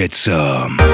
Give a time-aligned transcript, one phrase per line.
[0.00, 0.80] Get some.
[0.80, 0.89] Um,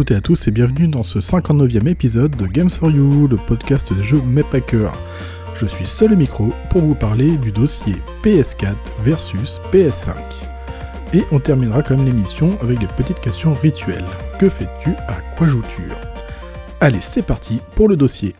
[0.00, 3.36] toutes et à tous et bienvenue dans ce 59e épisode de Games for You, le
[3.36, 4.94] podcast des jeux mais.
[5.54, 8.72] Je suis seul au micro pour vous parler du dossier PS4
[9.04, 10.14] versus PS5.
[11.12, 14.06] Et on terminera quand même l'émission avec des petites questions rituelles.
[14.38, 14.88] Que fais-tu?
[15.06, 15.82] À quoi joues-tu?
[16.80, 18.34] Allez, c'est parti pour le dossier.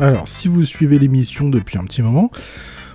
[0.00, 2.30] Alors, si vous suivez l'émission depuis un petit moment,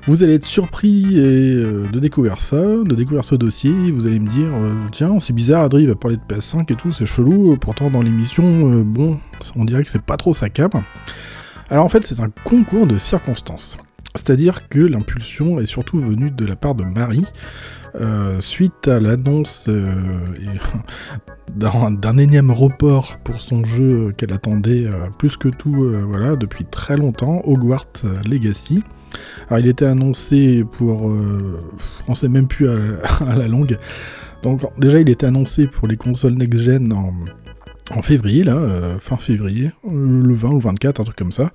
[0.07, 3.69] vous allez être surpris euh, de découvrir ça, de découvrir ce dossier.
[3.91, 6.91] Vous allez me dire, euh, tiens, c'est bizarre, Adri va parler de PS5 et tout,
[6.91, 7.57] c'est chelou.
[7.57, 9.19] Pourtant, dans l'émission, euh, bon,
[9.55, 10.47] on dirait que c'est pas trop sa.
[11.69, 13.77] Alors, en fait, c'est un concours de circonstances.
[14.13, 17.25] C'est-à-dire que l'impulsion est surtout venue de la part de Marie,
[18.39, 19.69] suite à l'annonce
[21.55, 24.85] d'un énième report pour son jeu qu'elle attendait
[25.17, 28.83] plus que tout voilà, depuis très longtemps, Hogwarts Legacy.
[29.47, 31.11] Alors il était annoncé pour...
[32.07, 33.77] on sait même plus à, la longue.
[34.43, 38.59] Donc déjà il était annoncé pour les consoles next-gen en, février, là,
[38.99, 41.51] fin février, le 20 ou le 24, un truc comme ça.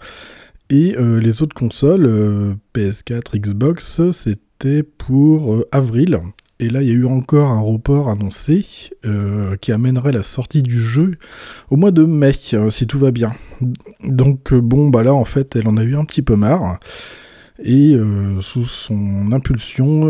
[0.71, 6.21] Et les autres consoles, PS4, Xbox, c'était pour avril.
[6.61, 8.65] Et là, il y a eu encore un report annoncé
[9.61, 11.17] qui amènerait la sortie du jeu
[11.71, 12.33] au mois de mai,
[12.71, 13.33] si tout va bien.
[14.05, 16.79] Donc bon, bah là, en fait, elle en a eu un petit peu marre.
[17.63, 17.97] Et
[18.41, 20.05] sous son impulsion,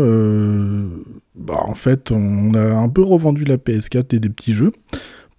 [1.35, 4.73] bah en fait, on a un peu revendu la PS4 et des petits jeux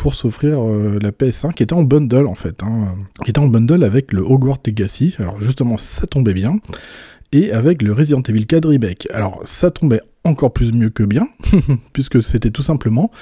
[0.02, 0.58] pour s'offrir
[1.00, 4.22] la PS5 qui était en bundle en fait, hein, qui était en bundle avec le
[4.22, 5.14] Hogwarts Legacy.
[5.20, 6.58] Alors justement, ça tombait bien.
[7.30, 9.06] Et avec le Resident Evil 4 Remake.
[9.12, 11.28] Alors ça tombait encore plus mieux que bien,
[11.92, 13.12] puisque c'était tout simplement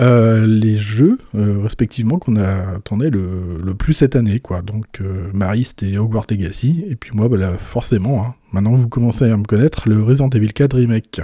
[0.00, 4.62] euh, les jeux, euh, respectivement, qu'on attendait le, le, plus cette année, quoi.
[4.62, 9.30] Donc, euh, Marie, c'était Hogwarts Legacy, et puis moi, bah, forcément, hein, maintenant vous commencez
[9.30, 11.20] à me connaître, le Resident Evil 4 Remake.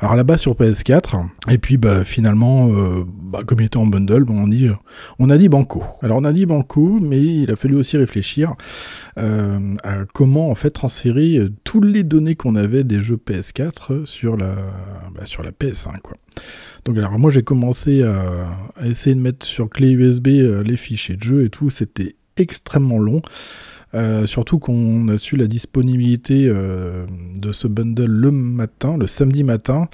[0.00, 2.70] Alors là-bas sur PS4, et puis bah, finalement,
[3.04, 4.68] bah, comme il était en bundle, on, dit,
[5.18, 5.84] on a dit banco.
[6.02, 8.54] Alors on a dit banco, mais il a fallu aussi réfléchir
[9.16, 14.54] à comment en fait transférer toutes les données qu'on avait des jeux PS4 sur la,
[15.14, 16.16] bah, sur la PS5, quoi.
[16.84, 18.48] Donc alors moi j'ai commencé à,
[18.84, 22.98] essayer de mettre sur clé USB euh, les fichiers de jeu et tout, c'était extrêmement
[22.98, 23.22] long.
[23.94, 27.04] Euh, surtout qu'on a su la disponibilité euh,
[27.36, 29.88] de ce bundle le matin, le samedi matin.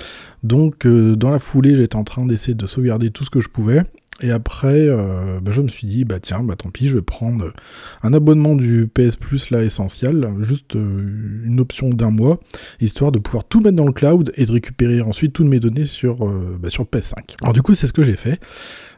[0.44, 3.82] Donc dans la foulée, j'étais en train d'essayer de sauvegarder tout ce que je pouvais.
[4.20, 7.02] Et après, euh, bah, je me suis dit, bah tiens, bah tant pis, je vais
[7.02, 7.52] prendre
[8.02, 12.40] un abonnement du PS Plus là essentiel, juste euh, une option d'un mois,
[12.80, 15.86] histoire de pouvoir tout mettre dans le cloud et de récupérer ensuite toutes mes données
[15.86, 17.36] sur, euh, bah, sur PS5.
[17.42, 18.40] Alors du coup, c'est ce que j'ai fait.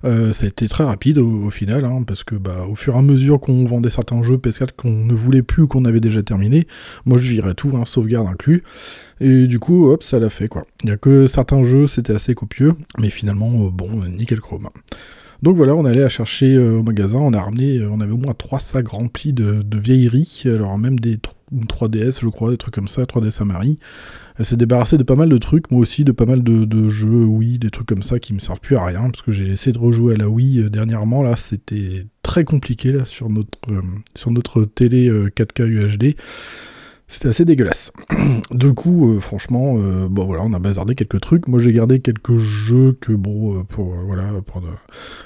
[0.03, 3.03] ça a été très rapide au, final, hein, parce que bah, au fur et à
[3.03, 6.67] mesure qu'on vendait certains jeux PS4 qu'on ne voulait plus ou qu'on avait déjà terminé,
[7.05, 8.63] moi je virais tout, hein, sauvegarde inclus.
[9.21, 10.65] Et du coup, hop, ça l'a fait quoi.
[10.83, 14.69] Il n'y a que certains jeux, c'était assez copieux, mais finalement, bon, nickel chrome.
[15.43, 18.13] Donc voilà, on allait à chercher euh, au magasin, on a ramené, euh, on avait
[18.13, 22.75] au moins trois sacs remplis de, vieilleries, alors même des 3DS, je crois, des trucs
[22.75, 23.79] comme ça, 3DS à Marie.
[24.39, 27.25] Elle s'est débarrassée de pas mal de trucs, moi aussi, de pas mal de, jeux
[27.25, 29.73] Wii, des trucs comme ça qui me servent plus à rien, parce que j'ai essayé
[29.73, 33.59] de rejouer à la Wii euh, dernièrement, là, c'était très compliqué, là, sur notre,
[34.15, 36.17] sur notre télé 4K UHD.
[37.11, 37.91] C'était assez dégueulasse.
[38.53, 41.49] du coup, euh, franchement, euh, on a bazardé quelques trucs.
[41.49, 44.63] Moi, j'ai gardé quelques jeux que bon euh, pour voilà pour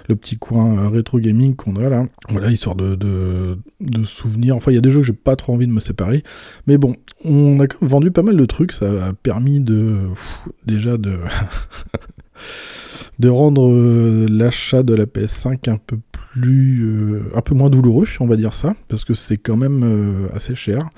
[0.09, 2.07] le petit coin rétro gaming qu'on a là.
[2.31, 3.59] Voilà, histoire de
[4.05, 4.57] souvenirs.
[4.57, 6.25] Enfin, il y a des jeux que j'ai pas trop envie de me séparer.
[6.67, 8.73] Mais bon, on a vendu pas mal de trucs.
[8.73, 9.99] Ça a permis de
[10.65, 11.19] déjà de
[13.19, 18.07] de rendre euh, l'achat de la PS5 un peu plus, euh, un peu moins douloureux,
[18.21, 20.89] on va dire ça, parce que c'est quand même euh, assez cher.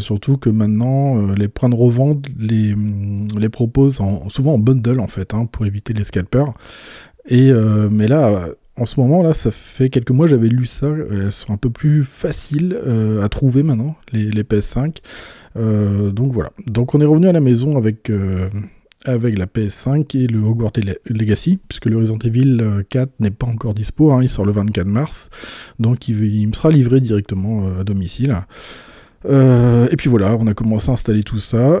[0.00, 2.74] surtout que maintenant, les points de revente les,
[3.38, 6.52] les proposent souvent en bundle en fait, hein, pour éviter les scalpers.
[7.28, 7.52] Et
[7.90, 10.88] mais là, en ce moment, là, ça fait quelques mois, j'avais lu ça.
[11.10, 12.76] Elles sont un peu plus faciles
[13.22, 14.96] à trouver maintenant, les PS5.
[16.10, 16.50] donc voilà.
[16.66, 18.10] Donc on est revenu à la maison avec
[19.04, 20.72] avec la PS5 et le Hogwarts
[21.06, 24.52] Legacy, puisque le Resident Evil 4 euh, n'est pas encore dispo, hein, il sort le
[24.52, 25.30] 24 mars,
[25.78, 28.36] donc il, me sera livré directement euh, à domicile.
[29.26, 31.80] Euh, et puis voilà, on a commencé à installer tout ça.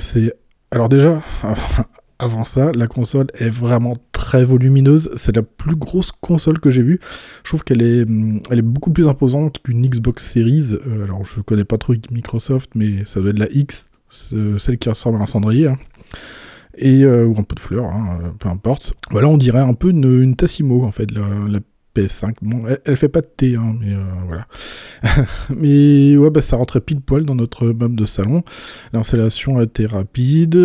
[0.00, 0.32] c'est
[0.72, 1.20] alors déjà,
[2.18, 5.10] avant ça, la console est vraiment très volumineuse.
[5.16, 7.00] C'est la plus grosse console que j'ai vue.
[7.42, 8.06] Je trouve qu'elle est,
[8.50, 10.76] elle est beaucoup plus imposante qu'une Xbox Series.
[11.02, 15.18] alors je connais pas trop Microsoft, mais ça doit être la X, celle qui ressemble
[15.18, 15.68] à un cendrier.
[15.68, 15.76] Hein
[16.76, 18.94] et euh, ou un peu de fleurs, hein, euh, peu importe.
[19.10, 21.60] Voilà, on dirait un peu une, Tassimo en fait, la,
[21.96, 22.34] PS5.
[22.42, 24.46] Bon, elle, fait pas de thé, hein, mais euh, voilà.
[25.56, 28.44] mais ouais, bah, ça rentrait pile poil dans notre meuble de salon.
[28.92, 30.56] L'installation a été rapide.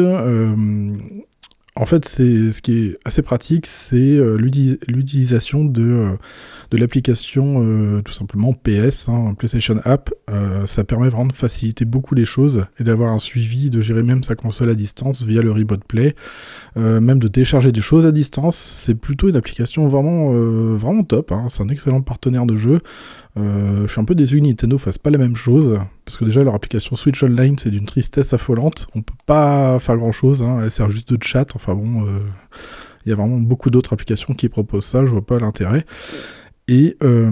[1.77, 6.18] En fait, c'est ce qui est assez pratique, c'est euh, l'utilisation de, euh,
[6.72, 10.10] l'application euh, tout simplement PS, hein, PlayStation App.
[10.66, 14.24] ça permet vraiment de faciliter beaucoup les choses et d'avoir un suivi, de gérer même
[14.24, 16.16] sa console à distance via le Remote Play,
[16.77, 18.56] même de télécharger des choses à distance.
[18.56, 20.31] C'est plutôt une application vraiment,
[20.75, 21.31] vraiment top.
[21.31, 21.48] Hein.
[21.50, 22.80] C'est un excellent partenaire de jeu.
[23.38, 26.44] Je suis un peu déçu que Nintendo fasse pas la même chose, parce que déjà
[26.44, 28.88] leur application Switch Online c'est d'une tristesse affolante.
[28.96, 30.60] On peut pas faire grand chose, hein.
[30.64, 31.48] elle sert juste de chat.
[31.56, 32.20] Enfin bon, euh,
[33.06, 35.86] il y a vraiment beaucoup d'autres applications qui proposent ça, je vois pas l'intérêt.
[36.68, 37.30] Et euh,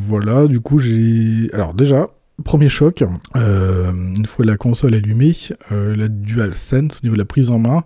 [0.00, 1.48] voilà, du coup j'ai.
[1.52, 2.08] Alors déjà,
[2.44, 3.04] premier choc,
[3.36, 5.32] euh, une fois la console allumée,
[5.70, 7.84] la DualSense au niveau de la prise en main.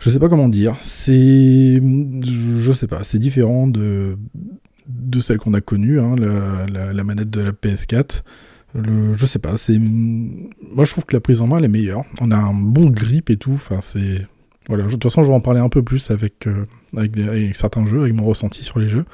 [0.00, 1.80] Je sais pas comment dire, c'est.
[1.82, 4.16] Je sais pas, c'est différent de,
[4.88, 8.22] de celle qu'on a connue, hein, la, manette de la PS4
[8.74, 9.78] je sais pas, c'est.
[9.78, 12.04] Moi je trouve que la prise en main elle est meilleure.
[12.20, 13.52] On a un bon grip et tout.
[13.52, 14.26] Enfin, c'est.
[14.68, 17.86] Voilà, de toute façon, je vais en parler un peu plus avec, euh, avec, certains
[17.86, 19.06] jeux, avec mon ressenti sur les jeux.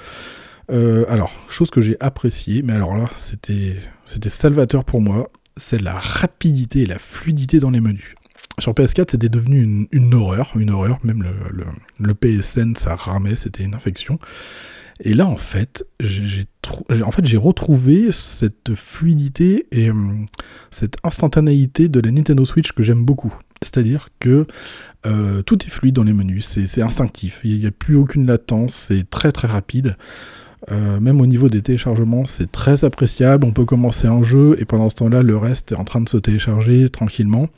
[0.72, 5.80] Euh, alors, chose que j'ai appréciée, mais alors là, c'était, c'était salvateur pour moi, c'est
[5.80, 8.16] la rapidité et la fluidité dans les menus.
[8.58, 11.64] Sur PS4, c'était devenu une, horreur, une horreur, même le,
[12.00, 14.18] le PSN, ça ramait, c'était une infection.
[15.00, 20.26] Et là, en fait, j'ai retrouvé cette fluidité et hum,
[20.70, 23.34] cette instantanéité de la Nintendo Switch que j'aime beaucoup.
[23.62, 24.46] C'est-à-dire que
[25.06, 28.74] euh, tout est fluide dans les menus, c'est instinctif, il n'y a plus aucune latence,
[28.88, 29.96] c'est très très rapide.
[30.72, 33.44] Euh, même au niveau des téléchargements, c'est très appréciable.
[33.44, 36.08] On peut commencer un jeu et pendant ce temps-là, le reste est en train de
[36.08, 37.48] se télécharger tranquillement.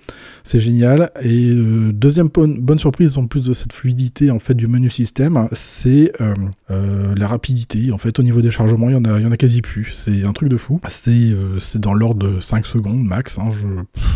[0.44, 1.10] C'est génial.
[1.22, 5.48] Et euh, deuxième bonne, surprise en plus de cette fluidité en fait du menu système,
[5.52, 7.92] c'est euh, la rapidité.
[7.92, 9.92] En fait, au niveau des chargements, il y en a, en a quasi plus.
[9.92, 10.80] C'est un truc de fou.
[10.88, 13.38] C'est dans l'ordre de 5 secondes max.
[13.38, 13.50] Hein.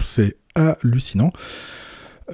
[0.04, 1.32] c'est hallucinant.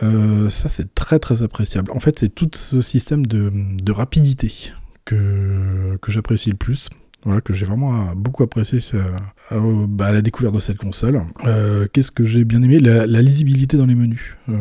[0.00, 1.90] ça c'est très très appréciable.
[1.92, 4.72] En fait c'est tout ce système de rapidité
[5.06, 6.90] que, que j'apprécie le plus.
[7.26, 11.22] Voilà, que j'ai vraiment beaucoup apprécié euh, bah, la découverte de cette console.
[11.44, 12.78] Euh, qu'est-ce que j'ai bien aimé?
[12.78, 14.36] La, lisibilité dans les menus.
[14.48, 14.54] Euh,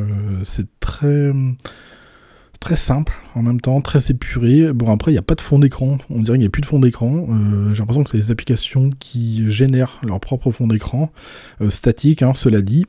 [0.43, 1.31] c'est très
[2.59, 4.73] très simple en même temps, très épuré.
[4.73, 6.61] Bon après il n'y a pas de fond d'écran, on dirait qu'il n'y a plus
[6.61, 7.27] de fond d'écran.
[7.71, 11.11] j'ai l'impression que c'est des applications qui génèrent leur propre fond d'écran,
[11.69, 12.87] statique, hein, cela dit.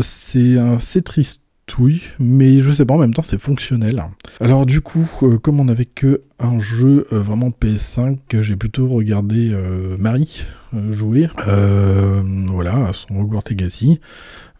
[0.00, 1.42] c'est assez triste
[1.78, 4.02] oui, mais je sais pas, en même temps c'est fonctionnel.
[4.40, 8.88] Alors du coup, euh, comme on n'avait que un jeu euh, vraiment PS5, j'ai plutôt
[8.88, 10.44] regardé euh, Marie
[10.90, 11.28] jouer,
[12.48, 14.00] voilà, son Hogwarts Legacy.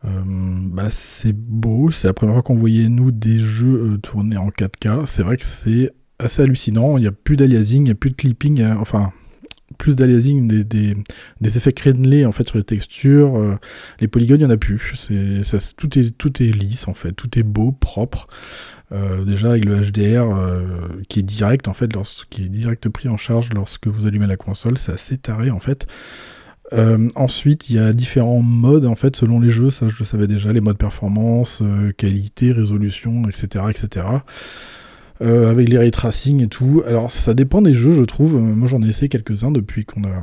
[0.02, 5.04] bah c'est beau, c'est la première fois qu'on voyait nous des jeux tournés en 4K.
[5.04, 8.10] C'est vrai que c'est assez hallucinant, il n'y a plus d'aliasing, il n'y a plus
[8.10, 9.12] de clipping, enfin
[9.78, 10.94] plus d'aliasing, des,
[11.40, 13.36] des, effets crénelés en fait sur les textures.
[13.36, 13.56] Euh,
[14.00, 15.08] les polygones, il n'y en a plus.
[15.76, 18.28] Tout est lisse en fait, tout est beau, propre.
[18.92, 20.62] Euh, déjà avec le HDR euh,
[21.08, 21.90] qui est direct en fait,
[22.30, 25.60] qui est direct pris en charge lorsque vous allumez la console, c'est assez taré en
[25.60, 25.86] fait.
[27.16, 30.28] ensuite, il y a différents modes en fait selon les jeux, ça je le savais
[30.28, 31.64] déjà, les modes performance,
[31.96, 34.06] qualité, résolution, etc., etc.
[35.22, 36.82] Euh, avec les ray tracing et tout.
[36.86, 38.38] Alors ça dépend des jeux, je trouve.
[38.38, 40.22] Moi j'en ai essayé quelques-uns depuis qu'on a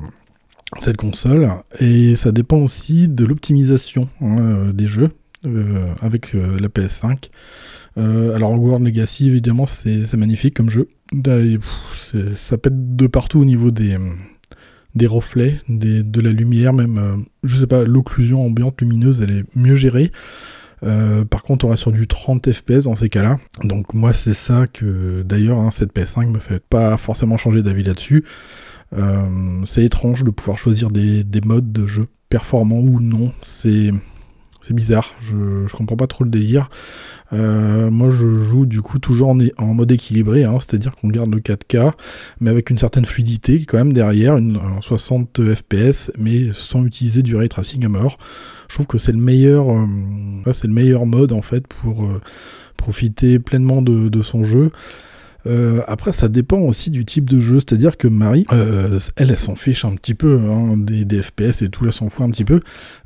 [0.81, 5.11] cette console, et ça dépend aussi de l'optimisation hein, euh, des jeux
[5.45, 7.29] euh, avec la PS5.
[7.97, 10.89] alors World Legacy évidemment c'est magnifique comme jeu.
[12.35, 13.97] ça pète de partout au niveau des
[14.95, 19.73] des reflets, de la lumière, même, je sais pas, l'occlusion ambiante lumineuse, elle est mieux
[19.73, 20.11] gérée.
[21.29, 23.39] Par contre, on reste sur du 30 FPS dans ces cas-là.
[23.63, 27.83] Donc moi, c'est ça que d'ailleurs, hein, cette PS5 me fait pas forcément changer d'avis
[27.83, 28.25] là-dessus.
[29.65, 33.31] c'est étrange de pouvoir choisir des, des modes de jeu performants ou non.
[33.41, 33.91] C'est
[34.63, 36.69] c'est bizarre, je, je comprends pas trop le délire.
[37.33, 41.41] Euh, moi, je joue du coup toujours en, mode équilibré, hein, c'est-à-dire qu'on garde le
[41.41, 41.91] 4K,
[42.39, 47.35] mais avec une certaine fluidité quand même derrière, une, 60 FPS, mais sans utiliser du
[47.35, 48.17] ray tracing à mort.
[48.69, 52.21] Je trouve que c'est le meilleur, euh, mode en fait pour euh,
[52.77, 54.71] profiter pleinement de son jeu.
[55.45, 59.37] Euh, après, ça dépend aussi du type de jeu, c'est-à-dire que Marie, euh, elle, elle
[59.37, 62.45] s'en fiche un petit peu hein, des, FPS et tout, elle s'en fout un petit
[62.45, 62.59] peu.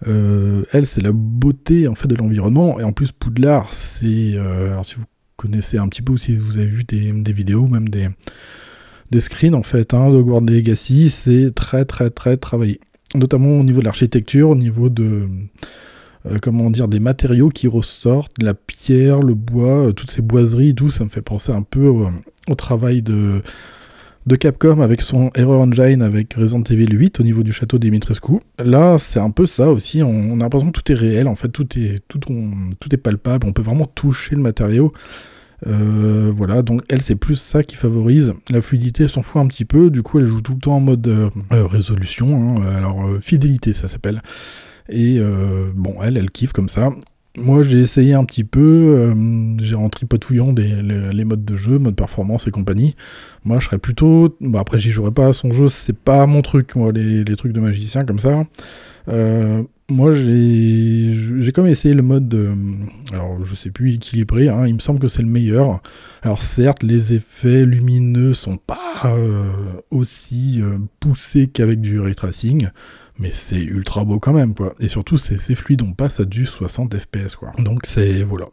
[0.08, 4.86] Euh, elle, c'est la beauté en fait de l'environnement, et en plus Poudlard, c'est, alors
[4.86, 8.08] si vous connaissez un petit peu ou si vous avez vu des, vidéos, même des,
[9.12, 12.79] des screens en fait hein, de World Legacy, c'est très très très travaillé,
[13.15, 15.27] notamment au niveau de l'architecture, au niveau de
[16.31, 20.74] euh, comment dire, des matériaux qui ressortent, la pierre, le bois, euh, toutes ces boiseries,
[20.74, 23.41] tout, ça me fait penser un peu au, travail de,
[24.25, 28.39] de Capcom avec son Error Engine avec Resident Evil 8 au niveau du château Dimitrescu.
[28.63, 31.50] Là, c'est un peu ça aussi, on, a l'impression que tout est réel, en fait,
[31.50, 34.91] tout est, tout, tout est palpable, on peut vraiment toucher le matériau.
[35.65, 38.34] Euh, voilà, donc elle c'est plus ça qui favorise.
[38.51, 40.79] La fluidité s'en fout un petit peu, du coup elle joue tout le temps en
[40.79, 42.75] mode résolution, hein.
[42.75, 44.22] alors fidélité ça s'appelle.
[44.89, 46.91] Et euh, bon, elle, elle kiffe comme ça.
[47.38, 49.13] Moi, j'ai essayé un petit peu, euh,
[49.60, 52.96] j'ai rentré patouillant des, les, modes de jeu, mode performance et compagnie.
[53.44, 54.36] Moi, je serais plutôt.
[54.41, 57.53] Bon, après, j'y jouerais pas à son jeu, c'est pas mon truc, moi, les, trucs
[57.53, 58.44] de magicien comme ça.
[59.08, 62.27] Euh, moi, j'ai j'ai quand même essayé le mode.
[62.27, 62.50] De,
[63.13, 65.82] alors, je sais plus équilibré, hein, il me semble que c'est le meilleur.
[66.24, 69.15] Alors, certes, les effets lumineux sont pas
[69.91, 70.62] aussi
[71.00, 72.70] poussés qu'avec du ray tracing
[73.19, 74.74] mais c'est ultra beau quand même, quoi.
[74.79, 77.51] Et surtout, c'est fluide, on passe à du 60 FPS, quoi.
[77.57, 78.24] Donc, c'est.
[78.24, 78.45] Voilà.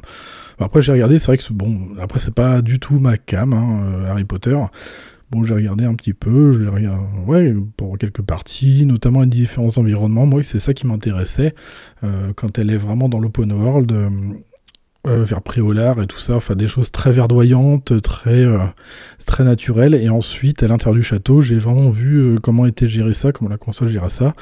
[0.58, 3.80] Après, j'ai regardé, c'est vrai que, bon, après, c'est pas du tout ma cam, hein,
[3.82, 4.58] euh, Harry Potter.
[5.30, 9.76] Bon, j'ai regardé un petit peu, je regardé, ouais, pour quelques parties, notamment les différents
[9.76, 10.26] environnements.
[10.26, 11.54] Moi, c'est ça qui m'intéressait.
[12.04, 14.10] Euh, quand elle est vraiment dans l'open world, euh,
[15.06, 18.58] euh, vers Préolard et tout ça, enfin des choses très verdoyantes, très, euh,
[19.26, 19.94] très naturelles.
[19.94, 23.50] Et ensuite, à l'intérieur du château, j'ai vraiment vu euh, comment était géré ça, comment
[23.50, 24.34] la console gérait ça.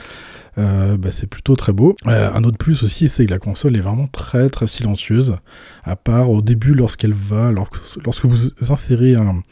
[0.56, 1.96] Bah, c'est plutôt très beau.
[2.04, 5.36] un autre plus aussi, c'est que la console est vraiment très très silencieuse,
[5.82, 9.42] à part au début lorsqu'elle va, lorsque vous insérez un,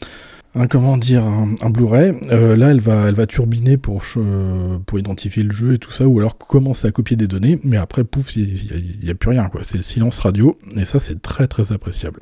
[0.53, 2.13] un comment dire un, Blu-ray.
[2.31, 5.91] Euh, là, elle va, elle va turbiner pour, euh, pour identifier le jeu et tout
[5.91, 9.29] ça, ou alors commencer à copier des données, mais après, pouf, il n'y a, plus
[9.29, 9.49] rien.
[9.63, 12.21] C'est le silence radio, et ça, c'est très très appréciable.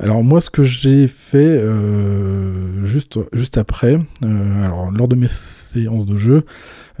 [0.00, 6.06] Alors moi, ce que j'ai fait euh, juste, juste après, alors lors de mes séances
[6.06, 6.44] de jeu,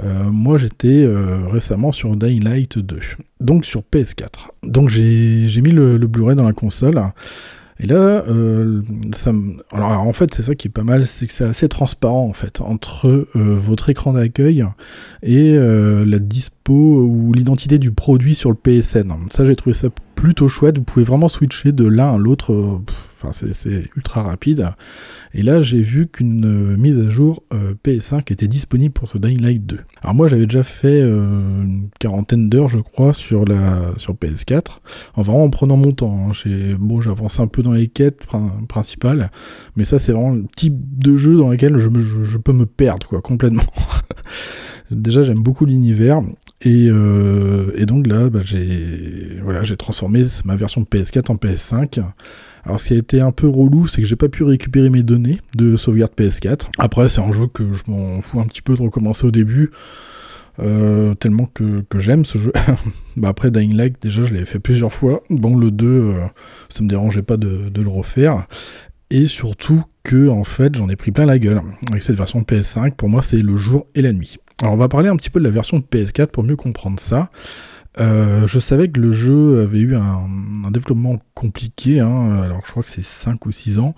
[0.02, 1.08] moi j'étais
[1.48, 2.98] récemment sur Dying Light 2,
[3.40, 4.48] donc sur PS4.
[4.64, 7.00] Donc j'ai mis le Blu-ray dans la console.
[7.80, 8.82] Et là, euh,
[9.14, 9.32] ça
[9.72, 12.32] alors en fait, c'est ça qui est pas mal, c'est que c'est assez transparent en
[12.32, 14.64] fait entre euh, votre écran d'accueil
[15.22, 19.12] et euh, la dispo ou l'identité du produit sur le PSN.
[19.30, 19.88] Ça, j'ai trouvé ça
[20.18, 20.78] plutôt chouette.
[20.78, 22.52] Vous pouvez vraiment switcher de l'un à l'autre.
[22.52, 24.70] Euh, c'est ultra rapide.
[25.32, 29.16] Et là, j'ai vu qu'une euh, mise à jour euh, PS5 était disponible pour ce
[29.16, 29.78] Dying Light 2.
[30.02, 34.78] Alors moi, j'avais déjà fait une quarantaine d'heures, je crois, sur la sur PS4,
[35.14, 36.30] en vraiment en prenant mon temps.
[36.30, 36.76] Hein.
[36.78, 38.26] Bon, j'avance un peu dans les quêtes
[38.68, 39.30] principales,
[39.76, 41.88] mais ça, c'est vraiment le type de jeu dans lequel je,
[42.22, 43.62] je peux me perdre, quoi, complètement.
[44.90, 46.20] Déjà, j'aime beaucoup l'univers.
[46.66, 52.02] Euh, et, donc là, bah, j'ai transformé ma version de PS4 en PS5.
[52.64, 55.02] Alors ce qui a été un peu relou, c'est que j'ai pas pu récupérer mes
[55.02, 56.68] données de sauvegarde PS4.
[56.78, 59.70] Après, c'est un jeu que je m'en fous un petit peu de recommencer au début.
[60.60, 62.52] Euh, tellement que, j'aime ce jeu.
[63.16, 65.22] bah après Dying Light, déjà je l'avais fait plusieurs fois.
[65.30, 66.14] Bon, le 2, euh,
[66.68, 68.46] ça me dérangeait pas de, de, le refaire.
[69.10, 71.62] Et surtout que, en fait, j'en ai pris plein la gueule.
[71.90, 74.38] Avec cette version de PS5, pour moi, c'est le jour et la nuit.
[74.60, 76.98] Alors on va parler un petit peu de la version de PS4 pour mieux comprendre
[76.98, 77.30] ça.
[78.00, 82.40] Euh, je savais que le jeu avait eu un, développement compliqué, hein.
[82.42, 83.94] alors je crois que c'est 5 ou 6 ans,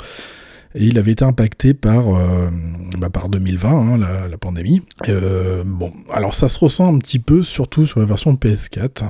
[0.74, 2.48] et il avait été impacté par, euh,
[2.96, 4.82] bah, 2020, hein, la, pandémie.
[5.08, 9.04] Euh, bon, alors ça se ressent un petit peu, surtout sur la version de PS4,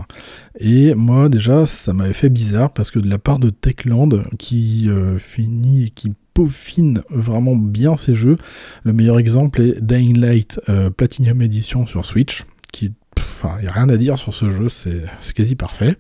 [0.59, 4.88] et moi déjà ça m'avait fait bizarre parce que de la part de Techland, qui
[5.19, 8.37] finit et qui peaufine vraiment bien ces jeux.
[8.85, 13.68] Le meilleur exemple est Dying Light euh, Platinum Edition sur Switch, qui, enfin, il n'y
[13.68, 15.02] a rien à dire sur ce jeu, c'est
[15.35, 15.97] quasi parfait.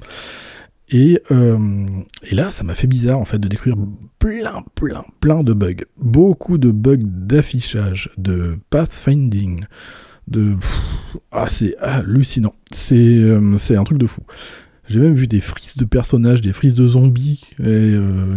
[0.88, 1.86] Et, euh,
[2.22, 3.76] et, là, ça m'a fait bizarre en fait de découvrir
[4.18, 5.84] plein, plein, plein de bugs.
[5.98, 9.64] Beaucoup de bugs d'affichage, de pathfinding,
[10.26, 10.56] de.
[11.32, 12.54] ah, c'est hallucinant.
[12.72, 14.22] C'est euh, un truc de fou.
[14.88, 17.42] J'ai même vu des frises de personnages, des frises de zombies,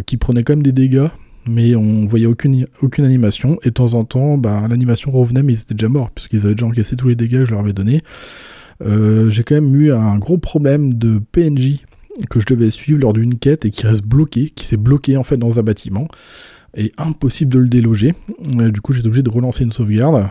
[0.05, 1.07] qui prenaient quand même des dégâts,
[1.47, 2.65] mais on voyait aucune,
[2.99, 6.45] animation, et de temps en temps, bah, l'animation revenait, mais ils étaient déjà morts, puisqu'ils
[6.45, 8.01] avaient déjà encaissé tous les dégâts que je leur avais donnés.
[8.81, 11.83] J'ai quand même eu un gros problème de PNJ
[12.29, 15.23] que je devais suivre lors d'une quête et qui reste bloqué, qui s'est bloqué en
[15.23, 16.07] fait dans un bâtiment,
[16.75, 18.13] et impossible de le déloger.
[18.57, 20.27] Euh, du coup, j'étais obligé de relancer une sauvegarde.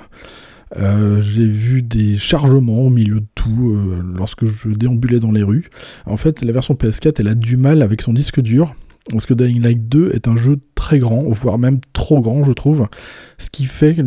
[0.78, 5.42] Euh, j'ai vu des chargements au milieu de tout euh, lorsque je déambulais dans les
[5.42, 5.68] rues.
[6.06, 8.74] En fait, la version PS4, elle a du mal avec son disque dur
[9.10, 12.52] parce que Dying Light 2 est un jeu très grand, voire même trop grand, je
[12.52, 12.86] trouve.
[13.38, 14.02] Ce qui fait que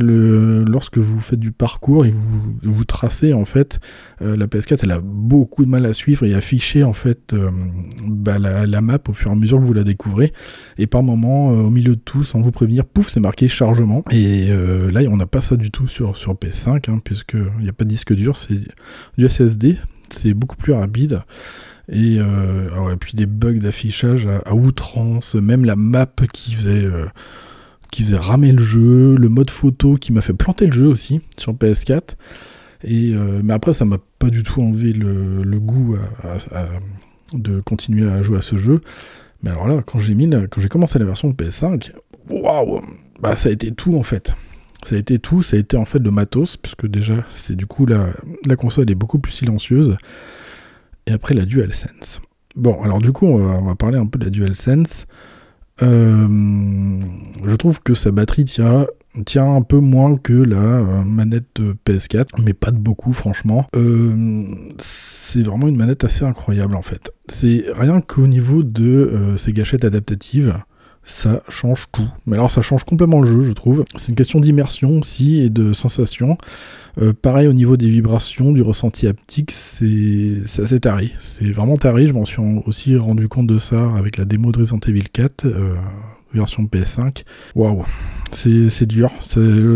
[0.67, 3.79] lorsque vous faites du parcours et vous, vous tracez, en fait,
[4.21, 7.49] euh, la PS4, elle a beaucoup de mal à suivre et afficher, en fait, euh,
[8.07, 10.31] bah, la, map au fur et à mesure que vous la découvrez.
[10.77, 14.03] Et par moment, euh, au milieu de tout, sans vous prévenir, pouf, c'est marqué chargement.
[14.11, 17.73] Et là, on n'a pas ça du tout sur, sur PS5, hein, puisqu'il n'y a
[17.73, 18.59] pas de disque dur, c'est
[19.17, 19.77] du SSD.
[20.09, 21.21] C'est beaucoup plus rapide.
[21.89, 27.06] Et, euh, puis des bugs d'affichage à, outrance, même la map qui faisait, euh,
[27.92, 31.22] qui faisait ramer le jeu, le mode photo qui m'a fait planter le jeu aussi
[31.38, 32.15] sur PS4.
[32.84, 35.98] Et, euh, mais après, ça m'a pas du tout enlevé le, goût
[37.34, 38.82] de continuer à jouer à ce jeu.
[39.44, 41.92] Mais alors là, quand j'ai mis, quand j'ai commencé la version de PS5,
[42.30, 42.82] waouh,
[43.20, 44.34] bah ça a été tout en fait.
[44.84, 47.65] Ça a été tout, ça a été en fait le matos, puisque déjà, c'est du
[47.65, 48.08] coup la,
[48.46, 49.98] la console est beaucoup plus silencieuse
[51.07, 52.21] et après la DualSense.
[52.55, 55.07] Bon, alors du coup, on va, parler un peu de la DualSense.
[55.81, 56.27] Euh,
[57.45, 58.88] je trouve que sa batterie tient,
[59.25, 63.67] tient un peu moins que la euh, manette de PS4, mais pas de beaucoup, franchement.
[63.75, 67.12] Euh, c'est vraiment une manette assez incroyable en fait.
[67.27, 70.53] C'est rien qu'au niveau de ses gâchettes adaptatives
[71.05, 72.07] ça change tout.
[72.25, 73.85] Mais alors ça change complètement le jeu, je trouve.
[73.95, 76.38] C'est une question d'immersion aussi et de sensation.
[77.01, 81.12] Euh, pareil au niveau des vibrations, du ressenti haptique, c'est assez taré.
[81.21, 84.59] C'est vraiment taré, je m'en suis aussi rendu compte de ça avec la démo de
[84.59, 85.45] Resident Evil 4
[86.36, 87.24] version PS5.
[87.56, 87.84] Waouh,
[88.32, 89.12] c'est dur.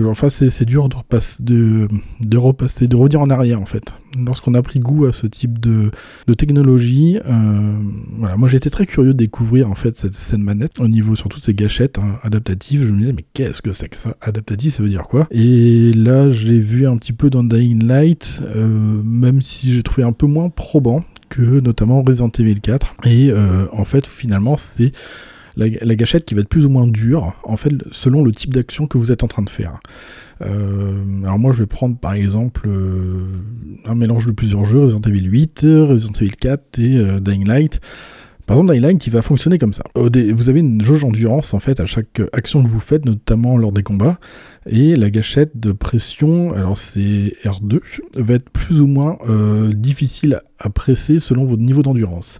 [0.07, 1.87] Enfin, c'est dur de repasser, de,
[2.21, 3.93] de de en arrière en fait.
[4.17, 5.91] Lorsqu'on a pris goût à ce type de,
[6.27, 7.77] de technologie, euh,
[8.17, 11.29] voilà, moi j'étais très curieux de découvrir en fait cette, cette manette au niveau sur
[11.29, 12.83] toutes ces gâchettes hein, adaptatives.
[12.83, 14.15] Je me disais mais qu'est-ce que c'est que ça?
[14.21, 15.27] Adaptatif, ça veut dire quoi?
[15.31, 20.03] Et là, j'ai vu un petit peu dans Dying Light, euh, même si j'ai trouvé
[20.03, 22.95] un peu moins probant que notamment Resident Evil 4.
[23.05, 24.91] Et euh, en fait, finalement, c'est
[25.59, 28.87] la, gâchette qui va être plus ou moins dure, en fait, selon le type d'action
[28.87, 29.79] que vous êtes en train de faire.
[30.41, 33.25] Euh, alors moi je vais prendre par exemple euh,
[33.83, 37.81] un mélange de plusieurs jeux, Resident Evil 8, Resident Evil 4 et euh, Dying Light.
[38.45, 39.83] Par exemple, Dying Light qui va fonctionner comme ça.
[39.95, 43.71] Vous avez une jauge endurance en fait à chaque action que vous faites, notamment lors
[43.71, 44.17] des combats,
[44.65, 47.81] et la gâchette de pression, alors c'est R2,
[48.15, 49.17] va être plus ou moins
[49.75, 52.39] difficile à presser selon votre niveau d'endurance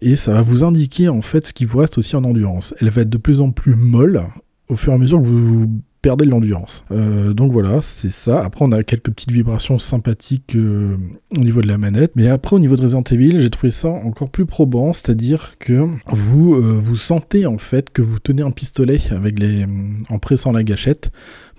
[0.00, 2.74] et ça va vous indiquer en fait ce qui vous reste aussi en endurance.
[2.80, 4.22] Elle va être de plus en plus molle
[4.68, 6.84] au fur et à mesure que vous perdez de l'endurance.
[6.92, 8.44] Euh, donc voilà, c'est ça.
[8.44, 10.96] Après, on a quelques petites vibrations sympathiques euh,
[11.36, 12.12] au niveau de la manette.
[12.14, 15.88] Mais après, au niveau de Resident Evil, j'ai trouvé ça encore plus probant, c'est-à-dire que
[16.12, 19.66] vous, euh, sentez en fait que vous tenez un pistolet avec les,
[20.08, 21.10] en pressant la gâchette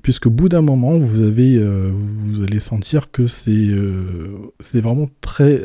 [0.01, 5.61] puisque au bout d'un moment, vous, avez, vous allez sentir que c'est vraiment très,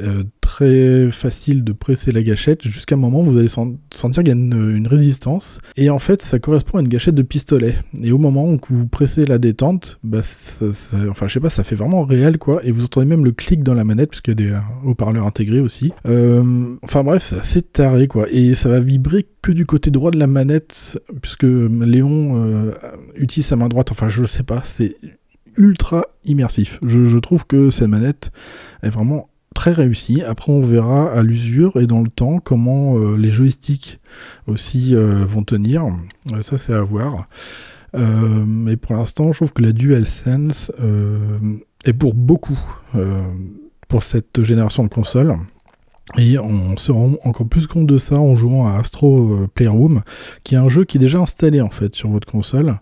[0.52, 4.30] très facile de presser la gâchette jusqu'à un moment où vous allez sentir qu'il y
[4.30, 5.60] a une, résistance.
[5.76, 7.76] Et en fait, ça correspond à une gâchette de pistolet.
[8.02, 10.20] Et au moment où vous pressez la détente, bah,
[11.08, 12.60] enfin, je sais pas, ça fait vraiment réel quoi.
[12.64, 15.26] Et vous entendez même le clic dans la manette, puisqu'il y a des euh, haut-parleurs
[15.26, 15.90] intégrés aussi.
[16.06, 18.26] Euh, enfin bref, c'est assez taré quoi.
[18.30, 22.72] Et ça va vibrer que du côté droit de la manette, puisque Léon euh,
[23.16, 23.90] utilise sa main droite.
[23.90, 24.96] Enfin, je sais pas, c'est
[25.56, 26.78] ultra immersif.
[26.86, 28.32] Je, trouve que cette manette
[28.82, 30.22] est vraiment très réussi.
[30.22, 33.98] Après, on verra à l'usure et dans le temps comment euh, les joysticks
[34.46, 35.84] aussi euh, vont tenir.
[36.32, 37.28] Euh, ça, c'est à voir.
[37.94, 40.72] mais pour l'instant, je trouve que la DualSense
[41.84, 42.58] est pour beaucoup
[43.88, 45.34] pour cette génération de consoles.
[46.18, 50.02] Et on se rend encore plus compte de ça en jouant à Astro Playroom,
[50.42, 52.80] qui est un jeu qui est déjà installé en fait sur votre console.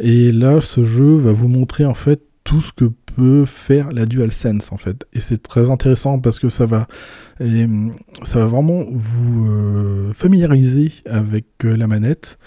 [0.00, 2.90] Et là, ce jeu va vous montrer en fait tout ce que
[3.46, 5.06] faire la DualSense en fait.
[5.12, 6.86] Et c'est très intéressant parce que ça va,
[7.38, 12.38] ça va vraiment vous euh, familiariser avec euh, la manette.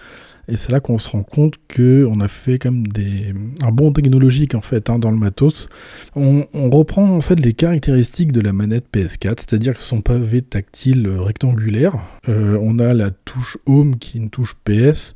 [0.47, 4.55] Et c'est là qu'on se rend compte qu'on a fait comme des, un bon technologique
[4.55, 5.69] en fait hein, dans le matos.
[6.15, 11.07] On, reprend en fait les caractéristiques de la manette PS4, c'est-à-dire que son pavé tactile
[11.07, 11.95] rectangulaire.
[12.27, 15.13] Euh, on a la touche Home qui est une touche PS.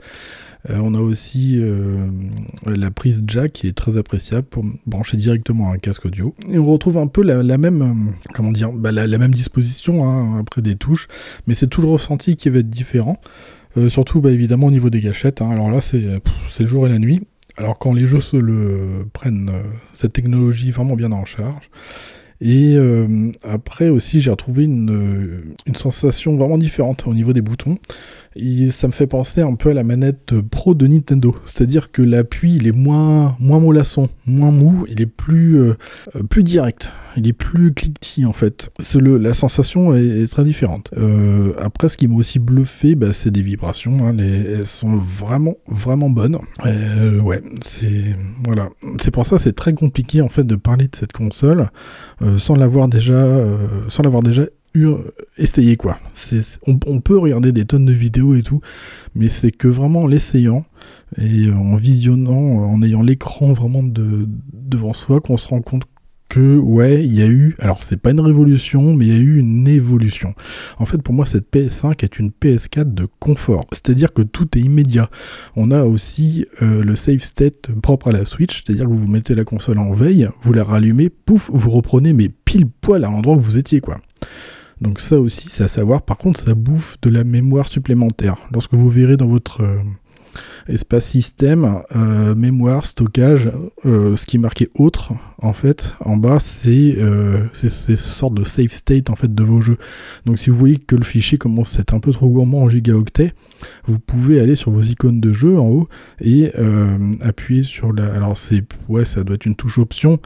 [0.70, 2.08] Euh, on a aussi euh,
[2.66, 6.34] la prise jack qui est très appréciable pour brancher directement un casque audio.
[6.50, 10.40] Et on retrouve un peu la, même, euh, comment dire, bah, la, même disposition hein,
[10.40, 11.08] après des touches,
[11.48, 13.20] mais c'est tout le ressenti qui va être différent.
[13.90, 15.42] surtout bah, évidemment au niveau des gâchettes.
[15.42, 15.52] Hein.
[15.52, 16.02] Alors là c'est
[16.60, 17.22] le jour et la nuit.
[17.58, 19.52] Alors quand les jeux se prennent
[19.94, 21.70] cette technologie vraiment bien en charge,
[22.42, 22.76] et
[23.44, 27.78] après aussi, j'ai retrouvé une, sensation vraiment différente au niveau des boutons.
[28.72, 31.34] Ça me fait penser un peu à la manette Pro de Nintendo.
[31.46, 35.76] C'est-à-dire que l'appui, il est moins, moins mollasson, moins mou, il est plus, euh,
[36.30, 36.92] plus direct.
[37.18, 38.70] Il est plus cliquetis en fait.
[38.94, 40.92] La sensation est, très différente.
[40.98, 44.06] Euh, après, ce qui m'a aussi bluffé, bah, c'est des vibrations.
[44.06, 44.12] Hein.
[44.12, 46.38] les, elles sont vraiment, vraiment bonnes.
[46.66, 48.70] ouais, c'est voilà.
[49.02, 51.70] C'est pour ça, c'est très compliqué en fait de parler de cette console
[52.22, 54.44] euh, sans l'avoir déjà, euh, sans l'avoir déjà
[55.38, 56.00] essayé quoi.
[56.66, 58.62] On, peut regarder des tonnes de vidéos et tout,
[59.14, 60.66] mais c'est que vraiment en l'essayant
[61.18, 65.84] et en visionnant, en ayant l'écran vraiment de, devant soi, qu'on se rend compte
[66.30, 69.22] que ouais, il y a eu, alors c'est pas une révolution, mais il y a
[69.22, 70.34] eu une évolution.
[70.80, 74.62] En fait, pour moi, cette PS5 est une PS4 de confort, c'est-à-dire que tout est
[74.62, 75.10] immédiat.
[75.56, 79.36] On a aussi euh, le save state propre à la Switch, c'est-à-dire que vous mettez
[79.36, 83.36] la console en veille, vous la rallumez, pouf, vous reprenez mais pile poil à l'endroit
[83.36, 84.00] où vous étiez quoi.
[84.82, 86.02] Donc ça aussi, c'est à savoir.
[86.02, 88.38] Par contre, ça bouffe de la mémoire supplémentaire.
[88.52, 89.78] Lorsque vous verrez dans votre euh,
[90.68, 93.52] espace système, euh, mémoire, stockage,
[93.86, 98.44] euh, ce qui est marqué autre, en fait, en bas, c'est euh, ce sorte de
[98.44, 99.78] save state en fait de vos jeux.
[100.26, 102.70] Donc si vous voyez que le fichier commence à être un peu trop gourmand en
[102.70, 103.34] gigaoctets,
[103.86, 105.88] vous pouvez aller sur vos icônes de jeu en haut
[106.20, 106.52] et
[107.22, 108.14] appuyer sur la.
[108.14, 110.20] Alors c'est ouais, ça doit être une touche option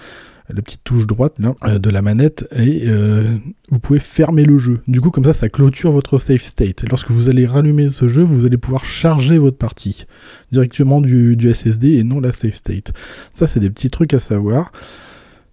[0.54, 3.38] la petite touche droite là, euh, de la manette et euh,
[3.70, 4.80] vous pouvez fermer le jeu.
[4.88, 6.88] Du coup, comme ça, ça clôture votre save state.
[6.90, 10.06] Lorsque vous allez rallumer ce jeu, vous allez pouvoir charger votre partie
[10.52, 12.92] directement du, SSD et non la save state.
[13.34, 14.72] Ça, c'est des petits trucs à savoir.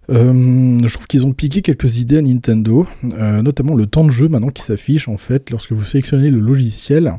[0.09, 4.29] Euh, je trouve qu'ils ont piqué quelques idées à Nintendo, notamment le temps de jeu
[4.29, 7.13] maintenant qui s'affiche en fait lorsque vous sélectionnez le logiciel.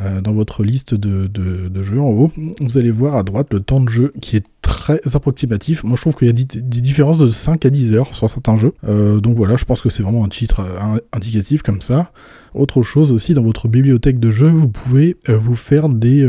[0.00, 3.60] Euh, dans votre liste de, de, jeux en haut, vous allez voir à droite le
[3.60, 4.44] temps de jeu qui est
[4.84, 5.82] très approximatif.
[5.82, 8.56] Moi je trouve qu'il y a des, différences de 5 à 10 heures sur certains
[8.56, 8.74] jeux.
[8.86, 12.12] Euh, donc voilà, je pense que c'est vraiment un titre euh, indicatif comme ça.
[12.52, 16.24] Autre chose aussi, dans votre bibliothèque de jeux, vous pouvez vous faire des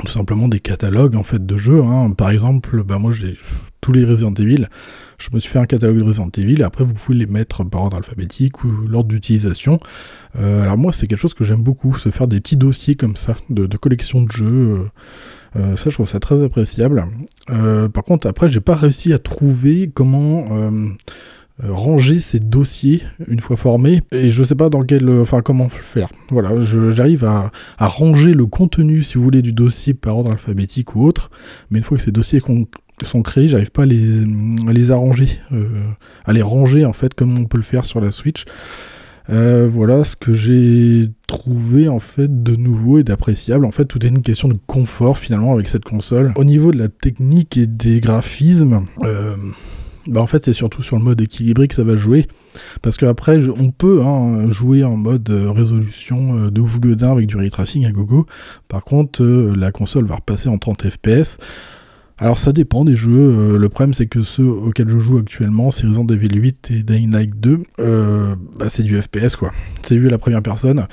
[0.00, 1.82] tout simplement des catalogues en fait de jeux.
[1.82, 2.10] Hein.
[2.12, 3.36] Par exemple, bah moi j'ai
[3.80, 4.66] tous les Resident Evil.
[5.18, 7.82] Je me suis fait un catalogue de Resident Evil, après vous pouvez les mettre par
[7.82, 9.80] ordre alphabétique ou l'ordre d'utilisation.
[10.38, 13.16] Euh, alors moi c'est quelque chose que j'aime beaucoup, se faire des petits dossiers comme
[13.16, 14.88] ça, de, collection de jeux.
[15.58, 17.04] Euh, euh, ça je trouve ça très appréciable.
[17.92, 20.46] par contre après j'ai pas réussi à trouver comment
[21.60, 26.08] ranger ces dossiers une fois formés et je sais pas dans quel enfin comment faire
[26.30, 26.50] voilà
[26.90, 31.30] j'arrive à, ranger le contenu si vous voulez du dossier par ordre alphabétique ou autre
[31.70, 32.40] mais une fois que ces dossiers
[33.04, 35.84] sont créés, j'arrive pas à les, arranger, euh,
[36.24, 38.44] à les ranger en fait comme on peut le faire sur la Switch.
[39.30, 43.64] Euh, voilà ce que j'ai trouvé en fait de nouveau et d'appréciable.
[43.64, 46.32] En fait, tout est une question de confort finalement avec cette console.
[46.36, 49.36] Au niveau de la technique et des graphismes, euh,
[50.06, 52.26] bah en fait c'est surtout sur le mode équilibré que ça va jouer.
[52.80, 57.50] Parce qu'après, on peut hein, jouer en mode résolution de ouf godin avec du ray
[57.50, 58.26] tracing à gogo.
[58.68, 61.38] Par contre, la console va repasser en 30 fps.
[62.20, 63.12] Alors ça dépend des jeux.
[63.12, 66.82] Euh, le problème c'est que ceux auxquels je joue actuellement, c'est Resident Evil 8 et
[66.82, 69.52] Dying Light 2, euh, bah, c'est du FPS quoi.
[69.84, 70.86] C'est vu la première personne?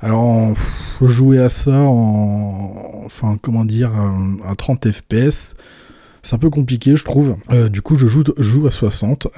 [0.00, 0.54] Alors
[1.00, 3.92] jouer à ça en, enfin comment dire,
[4.44, 5.54] à 30 FPS,
[6.26, 7.36] c'est un peu compliqué, je trouve.
[7.52, 9.28] Euh, du coup, je joue, à 60.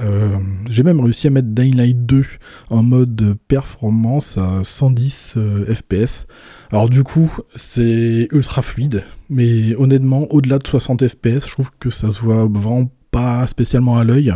[0.71, 2.25] J'ai même réussi à mettre Dying Light 2
[2.71, 5.35] en mode performance à 110
[5.75, 6.27] FPS.
[6.71, 11.91] Alors du coup, c'est ultra fluide, mais honnêtement, au-delà de 60 fps, je trouve que
[11.91, 14.33] ça se voit vraiment pas spécialement à l'œil.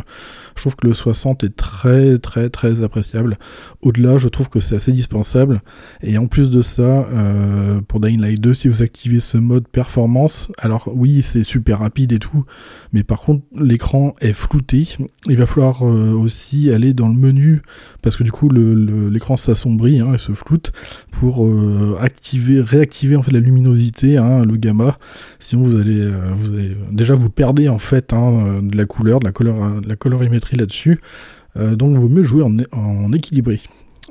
[0.55, 3.39] Je trouve que le 60 est très très très appréciable.
[3.81, 5.63] Au-delà, je trouve que c'est assez dispensable.
[6.03, 9.67] Et en plus de ça, euh, pour Dying Light 2, si vous activez ce mode
[9.69, 12.45] performance, alors oui, c'est super rapide et tout,
[12.93, 14.89] mais par contre, l'écran est flouté.
[15.29, 17.63] Il va falloir euh, aussi aller dans le menu,
[18.03, 20.73] parce que du coup, l'écran s'assombrit hein, et se floute,
[21.11, 24.99] pour euh, activer, réactiver en fait la luminosité, hein, le gamma.
[25.39, 29.25] Sinon, vous allez, vous allez déjà vous perdez en fait hein, de la couleur, de
[29.25, 31.01] la, couleur, de la colorimétrie là-dessus.
[31.57, 33.61] Euh, donc, il vaut mieux jouer en, équilibré.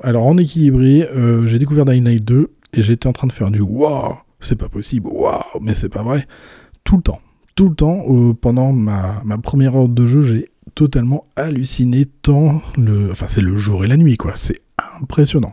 [0.02, 3.50] Alors, en équilibré, euh, j'ai découvert Dying Light 2 et j'étais en train de faire
[3.50, 6.26] du waouh, c'est pas possible, waouh, mais c'est pas vrai.
[6.84, 7.20] Tout le temps.
[7.54, 12.62] Tout le temps, euh, pendant ma, ma, première heure de jeu, j'ai totalement halluciné tant
[12.78, 13.10] le.
[13.10, 14.32] Enfin, c'est le jour et la nuit, quoi.
[14.34, 14.62] C'est
[15.00, 15.52] impressionnant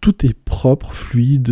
[0.00, 1.48] tout est propre, fluide,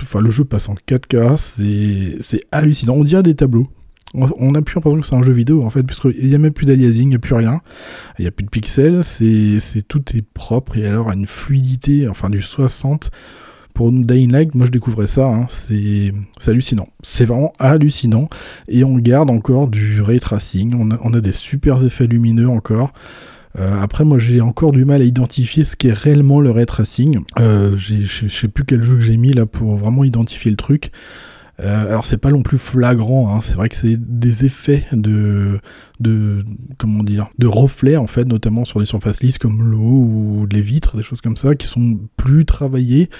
[0.00, 3.68] enfin le jeu passe en 4K, c'est hallucinant, on dirait des tableaux.
[4.14, 6.52] On a plus l'impression que c'est un jeu vidéo en fait, puisqu'il n'y a même
[6.52, 7.60] plus d'aliasing, il n'y a plus rien,
[8.18, 12.08] il n'y a plus de pixels, c'est tout est propre et alors à une fluidité,
[12.08, 13.10] enfin du 60
[13.74, 16.10] pour Dying Light, moi je découvrais ça, hein, c'est
[16.48, 16.88] hallucinant.
[17.04, 18.28] C'est vraiment hallucinant.
[18.66, 22.48] Et on garde encore du ray tracing, on a, on a des super effets lumineux
[22.48, 22.92] encore.
[23.58, 27.20] Euh, après, moi, j'ai encore du mal à identifier ce qu'est réellement le ray tracing.
[27.38, 30.90] Euh, je sais plus quel jeu que j'ai mis là pour vraiment identifier le truc.
[31.60, 33.40] Euh, alors c'est pas non plus flagrant, hein.
[33.40, 35.58] c'est vrai que c'est des effets de,
[35.98, 36.44] de
[36.78, 40.60] comment dire, de reflets en fait, notamment sur des surfaces lisses comme l'eau ou les
[40.60, 43.10] vitres, des choses comme ça, qui sont plus travaillés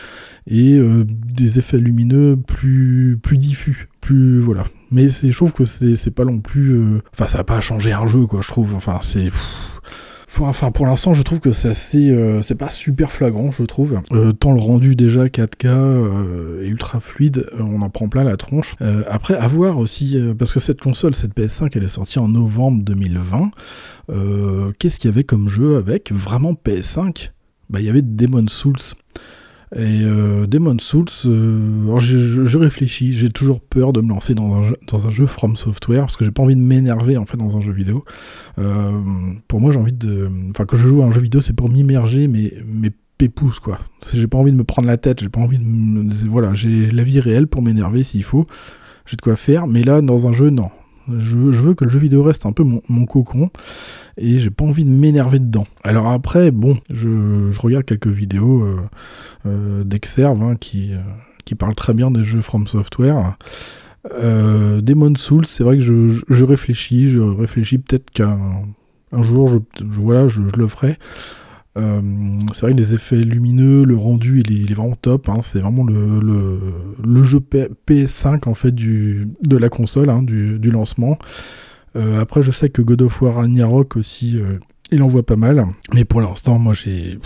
[0.47, 4.65] et euh, des effets lumineux plus plus diffus, plus voilà.
[4.93, 8.07] Mais je trouve que c'est pas non plus, euh, enfin ça a pas changé un
[8.07, 8.75] jeu quoi, je trouve.
[8.77, 9.31] Enfin c'est
[10.41, 14.01] Enfin, pour l'instant, je trouve que c'est assez, euh, c'est pas super flagrant, je trouve.
[14.13, 18.37] Euh, tant le rendu déjà 4K euh, et ultra fluide, on en prend plein la
[18.37, 18.77] tronche.
[19.09, 22.83] après, à voir aussi, parce que cette console, cette PS5, elle est sortie en novembre
[22.85, 23.51] 2020.
[24.79, 26.13] Qu'est-ce qu'il y avait comme jeu avec?
[26.13, 27.31] Vraiment PS5
[27.71, 28.77] Bah, il y avait Demon Souls.
[29.77, 34.63] Et euh, Demon Souls, euh, je, réfléchis, j'ai toujours peur de me lancer dans un,
[34.63, 37.37] jeu, dans un jeu From Software parce que j'ai pas envie de m'énerver en fait
[37.37, 38.05] dans un jeu vidéo.
[38.59, 38.93] Euh,
[39.47, 40.31] pour moi, j'ai envie de.
[40.51, 42.91] Enfin, quand je joue à un jeu vidéo, c'est pour m'immerger, mais, mais
[43.63, 43.79] quoi.
[44.13, 46.27] J'ai pas envie de me prendre la tête, j'ai pas envie de.
[46.27, 48.47] Voilà, j'ai la vie réelle pour m'énerver s'il faut.
[49.07, 50.71] J'ai de quoi faire, mais là, dans un jeu, non.
[51.09, 53.51] Je, veux que le jeu vidéo reste un peu mon, cocon
[54.19, 55.67] et j'ai pas envie de m'énerver dedans.
[55.85, 58.81] Alors après, bon, je, regarde quelques vidéos euh,
[59.47, 60.99] euh d'Exerve hein, qui, euh,
[61.45, 63.37] qui parlent très bien des jeux From Software.
[64.15, 68.39] Euh, Demon Souls, c'est vrai que je, réfléchis, je réfléchis peut-être qu'un
[69.11, 70.99] un jour, je, voilà, je, le ferai.
[71.77, 75.29] C'est vrai que les effets lumineux, le rendu, il est, vraiment top.
[75.29, 75.39] Hein.
[75.43, 76.19] c'est vraiment le,
[77.05, 81.19] le, jeu PS5 en fait du, de la console, hein, du, lancement.
[81.99, 84.59] Euh, après, je sais que God of War Ragnarok aussi, euh,
[84.91, 85.65] il en voit pas mal.
[85.93, 87.19] Mais pour l'instant, moi j'ai.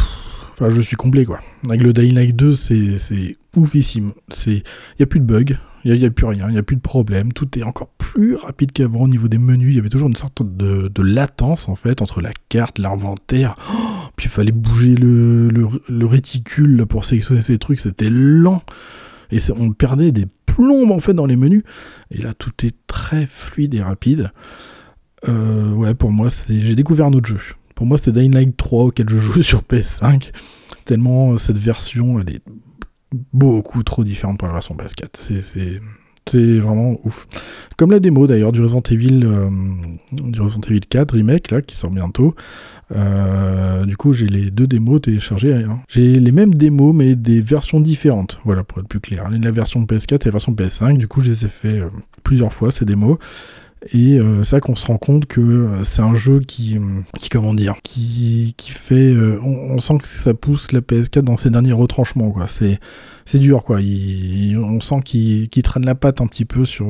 [0.53, 1.41] Enfin, je suis complet quoi.
[1.69, 4.13] Avec le Dying Light 2, c'est oufissime.
[4.47, 4.63] Il
[4.99, 6.81] n'y a plus de bugs, il n'y a, plus rien, il n'y a plus de
[6.81, 7.33] problème.
[7.33, 9.73] Tout est encore plus rapide qu'avant au niveau des menus.
[9.73, 13.57] Il y avait toujours une sorte de, latence en fait entre la carte, l'inventaire.
[13.73, 17.81] Oh, puis il fallait bouger le, le, réticule pour sélectionner ces trucs.
[17.81, 18.63] C'était lent.
[19.33, 21.65] Et on perdait des plombes en fait dans les menus.
[22.11, 24.31] Et là, tout est très fluide et rapide.
[25.29, 27.41] Euh, ouais, pour moi, c'est j'ai découvert un autre jeu.
[27.75, 30.31] Pour moi, c'était Dying Light 3 auquel je joue sur PS5.
[30.85, 32.43] Tellement cette version, elle est
[33.33, 35.81] beaucoup trop différente pour la version PS4.
[36.29, 37.27] C'est vraiment ouf.
[37.77, 39.51] Comme la démo d'ailleurs du Resident Evil, euh,
[40.13, 42.35] du Resident Evil 4 remake là qui sort bientôt.
[42.91, 45.55] Euh, du coup, j'ai les deux démos téléchargées.
[45.55, 45.81] Hein.
[45.89, 48.41] J'ai les mêmes démos mais des versions différentes.
[48.45, 49.29] Voilà pour être plus clair.
[49.31, 50.99] La version PS4 et la version PS5.
[50.99, 51.89] Du coup, je les ai fait euh,
[52.23, 53.19] plusieurs fois ces démos.
[53.93, 56.79] Et euh, c'est là qu'on se rend compte que euh, c'est un jeu qui,
[57.19, 61.73] qui comment dire, qui, fait, on, sent que ça pousse la PS4 dans ses derniers
[61.73, 62.33] retranchements.
[62.47, 63.79] C'est, dur, quoi.
[63.79, 66.87] on sent qu'il traîne la patte un petit peu sur,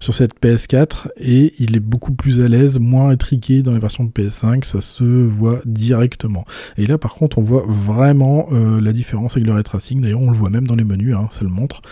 [0.00, 4.04] sur cette PS4 et il est beaucoup plus à l'aise, moins étriqué dans les versions
[4.04, 6.46] de PS5, ça se voit directement.
[6.78, 10.22] Et là par contre on voit vraiment euh, la différence avec le ray tracing, d'ailleurs
[10.22, 11.82] on le voit même dans les menus, hein, ça le montre.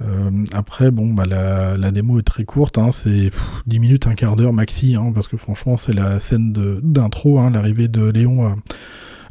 [0.00, 3.30] Euh, après bon bah la, démo est très courte, hein, c'est
[3.66, 7.88] 10 minutes, un quart d'heure maxi, hein, parce que franchement c'est la scène d'intro, l'arrivée
[7.88, 8.56] de Léon à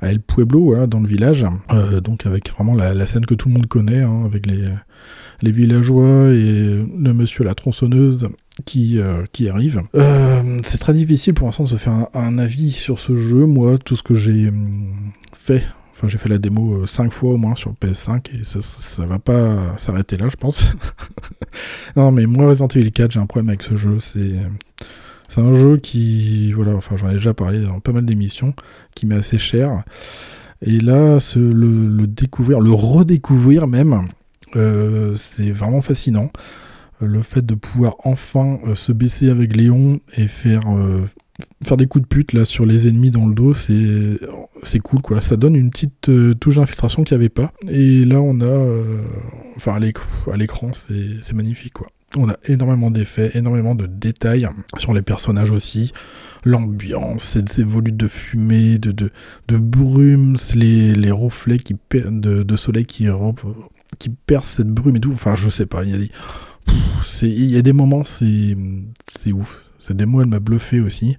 [0.01, 1.43] à El Pueblo, dans le village.
[1.73, 4.69] Euh, donc avec vraiment la, scène que tout le monde connaît, avec les,
[5.41, 8.27] les villageois et le monsieur la tronçonneuse
[8.65, 9.81] qui, euh, qui arrive.
[9.95, 13.45] Euh, c'est très difficile pour l'instant de se faire un, avis sur ce jeu.
[13.45, 17.31] Moi, tout ce que j'ai hum, fait, enfin j'ai fait la démo 5 euh, fois
[17.33, 20.73] au moins sur PS5 et ça, ça, va pas s'arrêter là, je pense.
[21.95, 23.99] non, mais moi, Resident Evil 4, j'ai un problème avec ce jeu.
[23.99, 24.35] C'est.
[25.29, 28.53] C'est un jeu qui, voilà, enfin j'en ai déjà parlé dans pas mal d'émissions,
[28.95, 29.83] qui m'est assez cher.
[30.61, 34.07] Et là, le, le, découvrir, le redécouvrir même,
[34.55, 36.31] euh, c'est vraiment fascinant.
[36.99, 41.05] Le fait de pouvoir enfin euh, se baisser avec Léon et faire, euh,
[41.63, 44.19] faire des coups de pute là sur les ennemis dans le dos, c'est,
[44.63, 45.21] c'est cool quoi.
[45.21, 47.53] Ça donne une petite touche d'infiltration qu'il n'y avait pas.
[47.69, 48.81] Et là on a.
[49.55, 51.87] enfin à l'écran, c'est, c'est magnifique quoi.
[52.15, 55.91] On a énormément d'effets, énormément de détails sur les personnages aussi.
[56.45, 59.11] L'ambiance, ces volutes de fumée, de, de,
[60.55, 63.07] les, les reflets qui, de, de soleil qui
[63.99, 65.11] qui perce cette brume et tout.
[65.11, 65.83] Enfin, je sais pas.
[65.83, 66.11] Il y a des,
[67.21, 68.55] il y a des moments, c'est,
[69.07, 69.63] c'est ouf.
[69.79, 71.17] Cette démo, elle m'a bluffé aussi.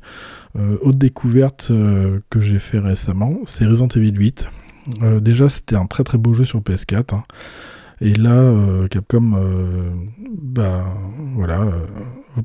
[0.57, 4.49] Euh, autre découverte euh, que j'ai fait récemment, c'est Resident Evil 8.
[5.21, 7.15] déjà, c'était un très très beau jeu sur PS4.
[7.15, 7.23] Hein.
[8.01, 8.55] Et là,
[8.91, 9.35] Capcom,
[10.41, 10.85] bah,
[11.35, 11.67] voilà,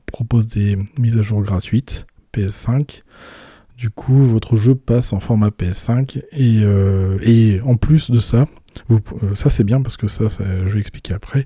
[0.07, 3.03] propose des mises à jour gratuites PS5.
[3.77, 6.63] Du coup, votre jeu passe en format PS5 et,
[7.21, 8.47] et en plus de ça,
[8.87, 11.45] vous, euh, ça c'est bien parce que ça, je vais expliquer après.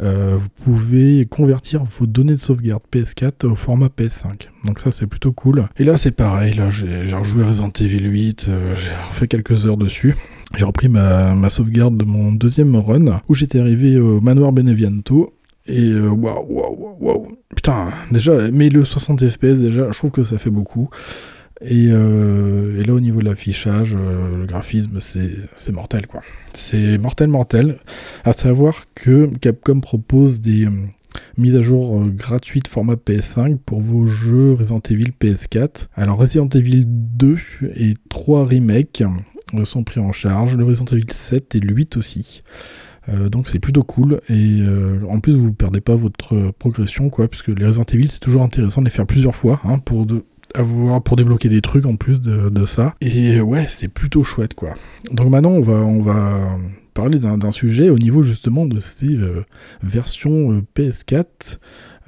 [0.00, 4.48] Euh, vous pouvez convertir vos données de sauvegarde PS4 au format PS5.
[4.64, 5.64] Donc ça c'est plutôt cool.
[5.76, 9.76] Et là c'est pareil, là j'ai rejoué Resident Evil 8, euh, j'ai refait quelques heures
[9.76, 10.16] dessus.
[10.56, 15.32] J'ai repris ma, sauvegarde de mon deuxième run où j'étais arrivé au manoir Beneviento.
[15.64, 20.36] Et waouh, waouh, waouh, putain, déjà, mais le 60 FPS déjà, je trouve que ça
[20.36, 20.90] fait beaucoup.
[21.70, 26.22] Euh, et, là, au niveau de l'affichage, euh, le graphisme, c'est mortel, quoi.
[26.54, 27.78] C'est mortel, mortel.
[28.24, 30.70] À savoir que Capcom propose des euh,
[31.38, 35.88] mises à jour gratuites format PS5 pour vos jeux Resident Evil PS4.
[35.94, 37.36] Alors, Resident Evil 2
[37.76, 39.02] et 3 remakes
[39.64, 42.40] sont pris en charge, le Resident Evil 7 et le 8 aussi.
[43.30, 44.62] donc c'est plutôt cool et
[45.06, 48.40] en plus vous ne perdez pas votre progression quoi puisque les Resident Evil c'est toujours
[48.40, 49.78] intéressant de les faire plusieurs fois hein,
[50.54, 52.94] avoir pour débloquer des trucs en plus de, ça.
[53.00, 54.74] Et ouais, c'est plutôt chouette quoi.
[55.10, 56.58] Donc maintenant, on va, on va
[56.94, 59.44] parler d'un sujet au niveau justement de ces euh,
[59.82, 61.58] versions euh, PS4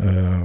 [0.00, 0.38] euh,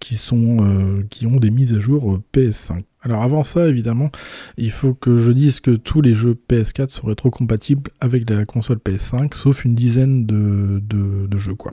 [0.00, 2.82] qui, sont, qui ont des mises à jour PS5.
[3.04, 4.10] Alors avant ça, évidemment,
[4.56, 8.78] il faut que je dise que tous les jeux PS4 sont rétrocompatibles avec la console
[8.78, 11.72] PS5, sauf une dizaine de, de, jeux, quoi.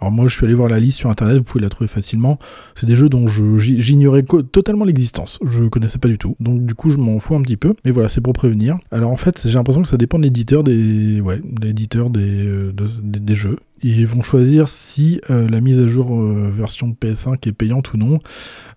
[0.00, 2.38] Alors moi, je suis allé voir la liste sur Internet, vous pouvez la trouver facilement.
[2.74, 6.34] C'est des jeux dont j'ignorais totalement l'existence, je connaissais pas du tout.
[6.40, 8.78] Donc du coup, je m'en fous un petit peu, mais voilà, c'est pour prévenir.
[8.90, 12.72] Alors en fait, j'ai l'impression que ça dépend de l'éditeur des, ouais, euh,
[13.02, 13.58] des, jeux.
[13.82, 17.98] Ils vont choisir si euh, la mise à jour euh, version PS5 est payante ou
[17.98, 18.18] non.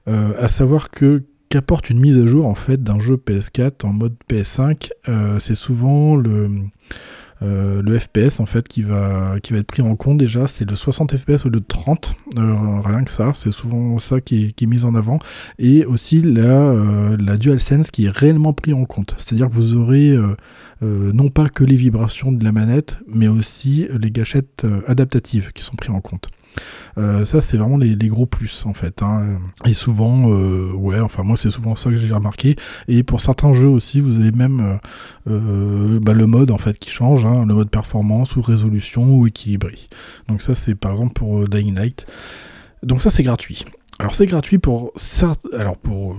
[0.05, 4.15] à savoir que qu'apporte une mise à jour en fait d'un jeu PS4 en mode
[4.29, 6.49] PS5, euh, c'est souvent le,
[7.41, 10.17] euh, le FPS en fait qui va, qui va être pris en compte.
[10.17, 13.99] Déjà, c'est le 60 FPS au lieu de 30, euh, rien que ça, c'est souvent
[13.99, 15.19] ça qui est, mis en avant,
[15.59, 16.73] et aussi la,
[17.17, 20.17] la DualSense qui est réellement pris en compte, c'est-à-dire que vous aurez
[20.81, 25.75] non pas que les vibrations de la manette, mais aussi les gâchettes adaptatives qui sont
[25.75, 26.27] pris en compte.
[26.97, 29.01] Euh, ça, c'est vraiment les, gros plus en fait.
[29.01, 29.37] Hein.
[29.65, 32.55] Et souvent, euh, ouais, enfin moi c'est souvent ça que j'ai remarqué.
[32.87, 34.79] Et pour certains jeux aussi, vous avez même
[35.29, 39.27] euh, bah, le mode en fait qui change, hein, le mode performance ou résolution ou
[39.27, 39.75] équilibré.
[40.27, 42.05] Donc ça, c'est par exemple pour Dying Light.
[42.83, 43.65] Donc ça, c'est gratuit.
[43.99, 44.93] Alors c'est gratuit pour
[45.53, 46.15] alors pour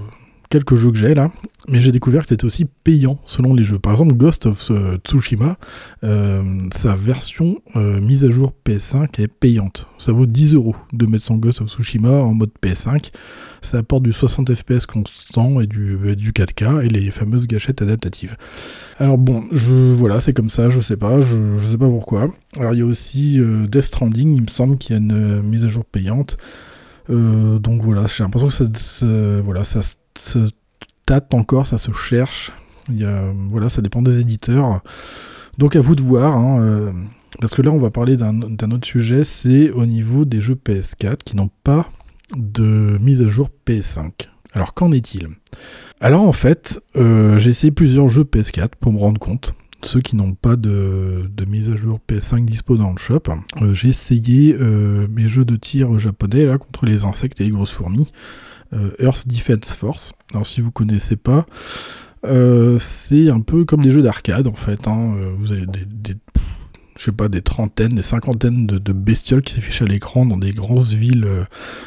[0.50, 1.30] quelques jeux que j'ai là,
[1.68, 3.78] mais j'ai découvert que c'était aussi payant selon les jeux.
[3.78, 5.58] Par exemple, Ghost of euh, Tsushima,
[6.04, 9.88] euh, sa version euh, mise à jour PS5 est payante.
[9.98, 13.10] Ça vaut 10 euros de mettre son Ghost of Tsushima en mode PS5.
[13.60, 18.36] Ça apporte du 60 FPS constant et du, du 4K et les fameuses gâchettes adaptatives.
[18.98, 22.30] Alors bon, je, voilà, c'est comme ça, je sais pas, je, sais pas pourquoi.
[22.56, 25.64] Alors il y a aussi Death Stranding, il me semble qu'il y a une mise
[25.64, 26.38] à jour payante.
[27.08, 29.06] donc voilà, j'ai l'impression que ça, ça,
[29.42, 29.96] voilà, ça se
[31.06, 32.52] tâte encore, ça se cherche.
[32.88, 34.80] Voilà, ça dépend des éditeurs.
[35.58, 36.36] Donc à vous de voir.
[36.36, 36.92] Hein, euh,
[37.40, 41.18] parce que là, on va parler d'un autre sujet, c'est au niveau des jeux PS4
[41.24, 41.90] qui n'ont pas
[42.36, 44.12] de mise à jour PS5.
[44.54, 45.28] Alors qu'en est-il?
[46.00, 49.52] Alors en fait, euh, j'ai essayé plusieurs jeux PS4 pour me rendre compte.
[49.84, 53.22] Ceux qui n'ont pas de, mise à jour PS5 dispo dans le shop.
[53.60, 57.72] Euh, j'ai essayé mes jeux de tir japonais là contre les insectes et les grosses
[57.72, 58.10] fourmis.
[58.72, 60.12] Euh, Earth Defense Force.
[60.32, 61.46] Alors si vous connaissez pas,
[62.26, 64.86] euh, c'est un peu comme des jeux d'arcade en fait.
[64.86, 65.14] Hein.
[65.16, 66.14] Euh, vous avez des,
[66.96, 70.50] je sais pas, des trentaines, des cinquantaines de, bestioles qui s'affichent à l'écran dans des
[70.50, 71.28] grosses villes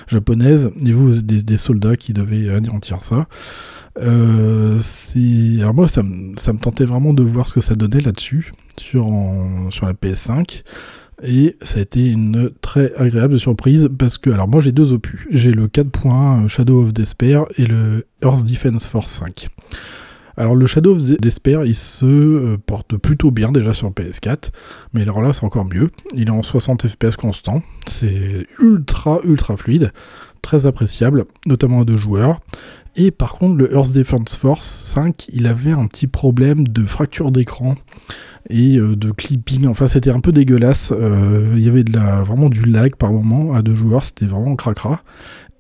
[0.07, 3.27] japonaises, et vous, vous êtes des, soldats qui devaient anéantir ça.
[3.97, 9.11] Alors moi, ça, me tentait vraiment de voir ce que ça donnait là-dessus, sur,
[9.69, 10.63] sur la PS5.
[11.23, 15.27] Et ça a été une très agréable surprise parce que, alors moi j'ai deux opus.
[15.29, 19.49] J'ai le 4.1 Shadow of Despair et le Earth Defense Force 5.
[20.37, 24.49] Alors le Shadow of Despair, il se euh, porte plutôt bien déjà sur PS4,
[24.93, 25.91] mais alors là c'est encore mieux.
[26.15, 29.91] Il est en 60 FPS constant, c'est ultra ultra fluide,
[30.41, 32.39] très appréciable, notamment à deux joueurs.
[32.95, 37.31] Et par contre le Earth Defense Force 5, il avait un petit problème de fracture
[37.31, 37.75] d'écran
[38.49, 39.67] et euh, de clipping.
[39.67, 40.91] Enfin, c'était un peu dégueulasse.
[40.91, 44.25] Euh, il y avait de la, vraiment du lag par moment à deux joueurs, c'était
[44.25, 45.01] vraiment cracra.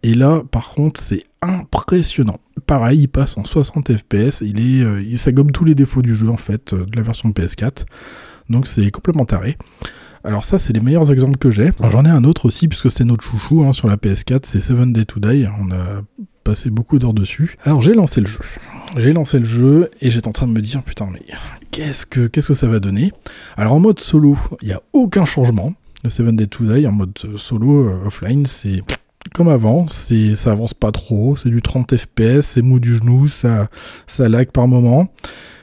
[0.03, 2.39] Et là, par contre, c'est impressionnant.
[2.65, 4.41] Pareil, il passe en 60 FPS.
[4.41, 7.29] Il est, euh, ça gomme tous les défauts du jeu en fait de la version
[7.29, 7.85] PS4.
[8.49, 9.57] Donc c'est complètement taré.
[10.23, 11.71] Alors ça, c'est les meilleurs exemples que j'ai.
[11.89, 14.93] J'en ai un autre aussi, puisque c'est notre chouchou hein, sur la PS4, c'est Seven
[14.93, 15.47] Day to Die.
[15.59, 16.01] On a
[16.43, 17.57] passé beaucoup d'heures dessus.
[17.63, 18.39] Alors j'ai lancé le jeu.
[18.97, 21.21] J'ai lancé le jeu et j'étais en train de me dire putain mais
[21.71, 23.11] qu'est-ce que qu'est-ce que ça va donner?
[23.57, 25.73] Alors en mode solo, il n'y a aucun changement.
[26.03, 28.81] Le Seven Day to Die en mode solo offline, c'est
[29.35, 33.27] comme avant, c'est ça avance pas trop, c'est du 30 fps, c'est mou du genou,
[33.27, 33.69] ça
[34.07, 35.13] ça lag par moment.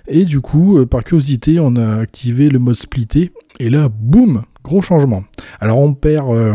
[0.06, 4.82] Et du coup, par curiosité, on a activé le mode splitté et là boum, gros
[4.82, 5.24] changement.
[5.60, 6.54] Alors on perd, euh,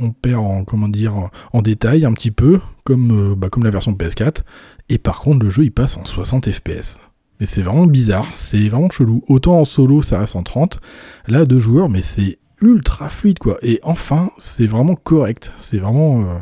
[0.00, 3.70] on perd en, comment dire, en détail un petit peu, comme, euh, bah, comme la
[3.70, 4.42] version PS4,
[4.88, 6.98] et par contre le jeu il passe en 60 fps.
[7.40, 9.22] Mais c'est vraiment bizarre, c'est vraiment chelou.
[9.28, 10.80] Autant en solo ça reste en 30,
[11.28, 13.58] là deux joueurs, mais c'est ultra fluide quoi.
[13.62, 16.22] Et enfin, c'est vraiment correct, c'est vraiment...
[16.22, 16.38] Euh,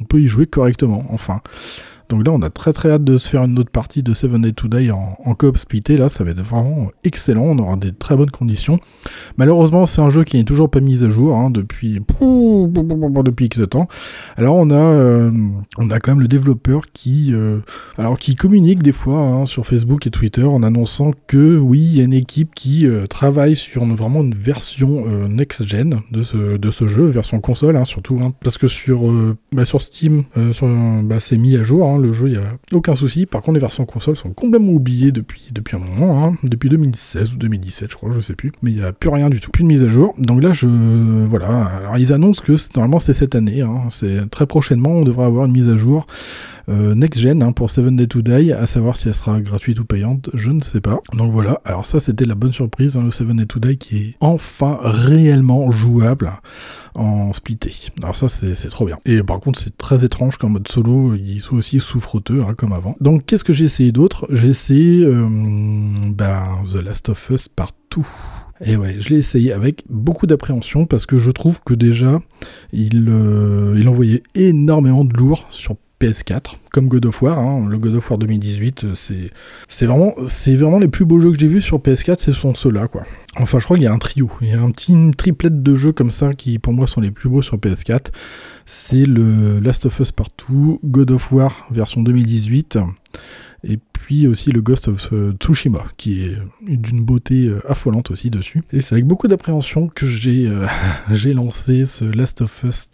[0.00, 1.40] on peut y jouer correctement, enfin.
[2.08, 4.42] Donc là, on a très très hâte de se faire une autre partie de Seven
[4.42, 5.96] Day to Die en, en coop splitté.
[5.96, 7.44] Là, ça va être vraiment excellent.
[7.44, 8.80] On aura des très bonnes conditions.
[9.36, 12.00] Malheureusement, c'est un jeu qui n'est toujours pas mis à jour hein, depuis
[13.24, 13.88] depuis X temps.
[14.36, 15.30] Alors on a euh,
[15.76, 17.58] on a quand même le développeur qui euh,
[17.96, 21.96] alors qui communique des fois hein, sur Facebook et Twitter en annonçant que oui, il
[21.96, 26.56] y a une équipe qui euh, travaille sur vraiment une version next gen de ce
[26.56, 29.02] de ce jeu, version console hein, surtout, parce que sur
[29.52, 33.26] bah, sur Steam, bah, c'est mis à jour le jeu, il n'y a aucun souci.
[33.26, 36.34] Par contre, les versions console sont complètement oubliées depuis, depuis un moment, hein.
[36.42, 38.52] depuis 2016 ou 2017, je crois, je sais plus.
[38.62, 40.14] Mais il n'y a plus rien du tout, plus de mise à jour.
[40.18, 40.66] Donc là, je.
[40.66, 41.48] Voilà.
[41.64, 43.62] Alors, ils annoncent que normalement, c'est cette année.
[43.62, 43.88] Hein.
[43.90, 46.06] C'est très prochainement, on devrait avoir une mise à jour.
[46.68, 49.80] Euh, next Gen hein, pour Seven Day to Die, à savoir si elle sera gratuite
[49.80, 51.00] ou payante, je ne sais pas.
[51.14, 54.16] Donc voilà, alors ça c'était la bonne surprise, le Seven Day to Die qui est
[54.20, 56.30] enfin réellement jouable
[56.94, 57.72] en splitté.
[58.02, 58.98] Alors ça c'est trop bien.
[59.06, 62.72] Et par contre c'est très étrange qu'en mode solo il soit aussi souffreteux hein, comme
[62.72, 62.94] avant.
[63.00, 64.26] Donc qu'est-ce que j'ai essayé d'autre?
[64.30, 65.26] J'ai essayé euh,
[66.08, 68.06] ben, The Last of Us partout.
[68.60, 72.20] Et ouais, je l'ai essayé avec beaucoup d'appréhension parce que je trouve que déjà,
[72.72, 77.38] il, euh, il envoyait énormément de lourd sur PS4, comme God of War.
[77.38, 77.68] Hein.
[77.68, 79.30] Le God of War 2018, euh, c'est,
[79.68, 82.54] c'est, vraiment, c'est vraiment les plus beaux jeux que j'ai vus sur PS4, ce sont
[82.54, 83.02] ceux-là, quoi.
[83.36, 84.30] Enfin, je crois qu'il y a un trio.
[84.40, 87.00] Il y a un petit une triplette de jeux comme ça qui, pour moi, sont
[87.00, 88.06] les plus beaux sur PS4.
[88.66, 92.78] C'est le Last of Us Partout, God of War version 2018,
[93.64, 93.78] et
[94.08, 98.62] puis aussi le Ghost of euh, Tsushima, qui est d'une beauté euh, affolante aussi dessus.
[98.72, 100.66] Et c'est avec beaucoup d'appréhension que j'ai euh,
[101.12, 102.88] j'ai lancé ce Last of Us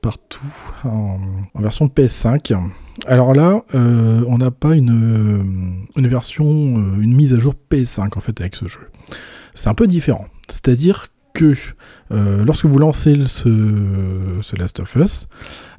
[0.00, 0.40] partout
[0.82, 1.18] en,
[1.58, 2.56] version PS5.
[3.06, 8.40] Alors là, on n'a pas une, une version, une mise à jour PS5 en fait
[8.40, 8.80] avec ce jeu.
[9.52, 10.24] C'est un peu différent.
[10.48, 11.52] C'est-à-dire que
[12.10, 15.28] lorsque vous lancez ce, ce Last of Us,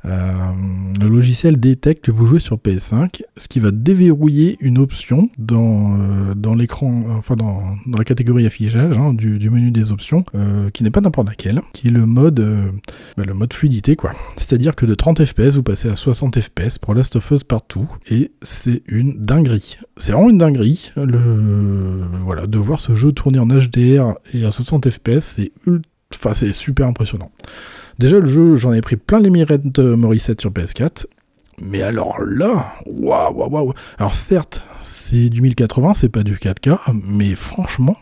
[0.05, 0.51] euh,
[0.99, 5.97] le logiciel détecte que vous jouez sur PS5, ce qui va déverrouiller une option dans,
[5.99, 10.69] euh, dans l'écran, enfin dans, dans, la catégorie affichage hein, du, menu des options, euh,
[10.69, 12.39] qui n'est pas n'importe laquelle, qui est le mode,
[13.17, 14.11] bah, le mode fluidité quoi.
[14.37, 17.89] C'est-à-dire que de 30 FPS vous passez à 60 FPS pour Last of Us partout,
[18.09, 19.77] et c'est une dinguerie.
[19.97, 20.91] C'est vraiment une dinguerie.
[20.95, 25.51] Le, voilà, de voir ce jeu tourner en HDR et à 60 FPS, c'est
[26.13, 27.31] Enfin, c'est super impressionnant.
[27.99, 31.05] Déjà, le jeu, j'en ai pris plein les mirettes Morissette sur PS4.
[31.61, 33.73] Mais alors là, waouh, waouh, waouh.
[33.97, 37.97] Alors certes, c'est du 1080, c'est pas du 4K, mais franchement,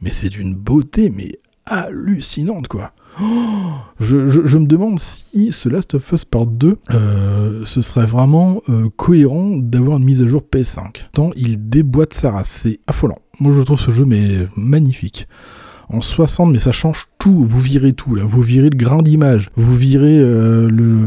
[0.00, 2.92] mais c'est d'une beauté, mais hallucinante, quoi.
[3.20, 8.62] Oh, je, me demande si ce Last of Us Part 2, euh, ce serait vraiment
[8.68, 11.06] euh, cohérent d'avoir une mise à jour PS5.
[11.12, 13.18] Tant il déboîte sa race, c'est affolant.
[13.40, 15.26] Moi je trouve ce jeu mais magnifique
[15.92, 17.44] en 60, mais ça change tout.
[17.44, 18.24] Vous virez tout, là.
[18.24, 19.50] Vous virez le grain d'image.
[19.56, 21.06] Vous virez euh, le.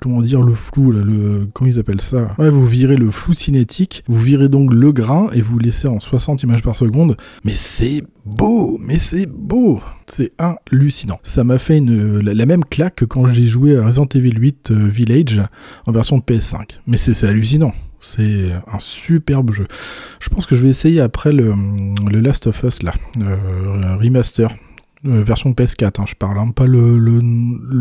[0.00, 1.00] Comment dire, le flou, là.
[1.02, 2.28] Le, comment ils appellent ça?
[2.38, 4.04] Ouais, vous virez le flou cinétique.
[4.06, 7.16] Vous virez donc le grain et vous laissez en 60 images par seconde.
[7.44, 9.80] Mais c'est beau, mais c'est beau.
[10.06, 11.18] C'est hallucinant.
[11.22, 14.86] Ça m'a fait la, même claque que quand j'ai joué à Resident Evil 8 euh,
[14.86, 15.42] Village
[15.86, 16.68] en version de PS5.
[16.86, 17.72] Mais c'est hallucinant.
[18.04, 19.66] C'est un superbe jeu.
[20.20, 21.54] Je pense que je vais essayer après le,
[22.10, 24.50] Last of Us là, euh, remaster.
[25.06, 26.98] Euh, version PS4, hein, je parle, hein, pas le,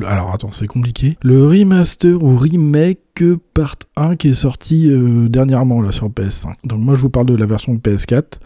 [0.06, 1.18] Alors attends, c'est compliqué.
[1.22, 6.56] Le remaster ou remake part 1 qui est sorti euh, dernièrement là sur PS5.
[6.66, 8.40] Donc moi je vous parle de la version PS4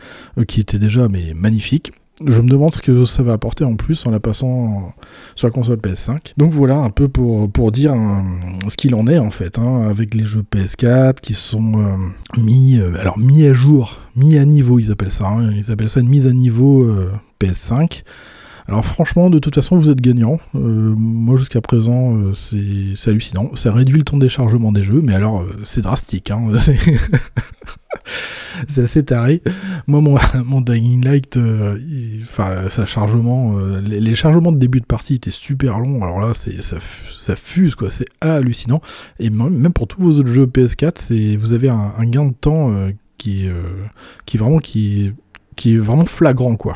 [0.47, 1.91] qui était déjà magnifique
[2.25, 4.91] je me demande ce que ça va apporter en plus en la passant
[5.35, 6.33] sur la console PS5.
[6.37, 8.25] Donc voilà un peu pour, pour dire hein,
[8.67, 12.79] ce qu'il en est en fait, hein, avec les jeux PS4 qui sont euh, mis,
[12.79, 15.51] euh, alors mis à jour, mis à niveau ils appellent ça, hein.
[15.51, 18.03] ils appellent ça une mise à niveau euh, PS5.
[18.67, 20.39] Alors franchement, de toute façon, vous êtes gagnant.
[20.53, 23.51] moi, jusqu'à présent, c'est hallucinant.
[23.55, 26.31] Ça réduit le temps de déchargement des jeux, mais alors, c'est drastique.
[26.31, 26.47] Hein.
[28.67, 29.41] c'est assez taré.
[29.87, 31.77] Moi, mon, mon Dying Light, euh,
[32.23, 36.03] enfin, sa chargement, euh, les, chargements de début de partie étaient super longs.
[36.03, 36.77] Alors là, ça,
[37.21, 37.89] ça fuse, quoi.
[37.89, 38.81] C'est hallucinant.
[39.19, 42.71] Et même pour tous vos autres jeux PS4, c'est vous avez un, gain de temps
[42.71, 43.47] euh, qui,
[44.25, 45.11] qui vraiment qui,
[45.55, 46.75] qui est vraiment flagrant, quoi.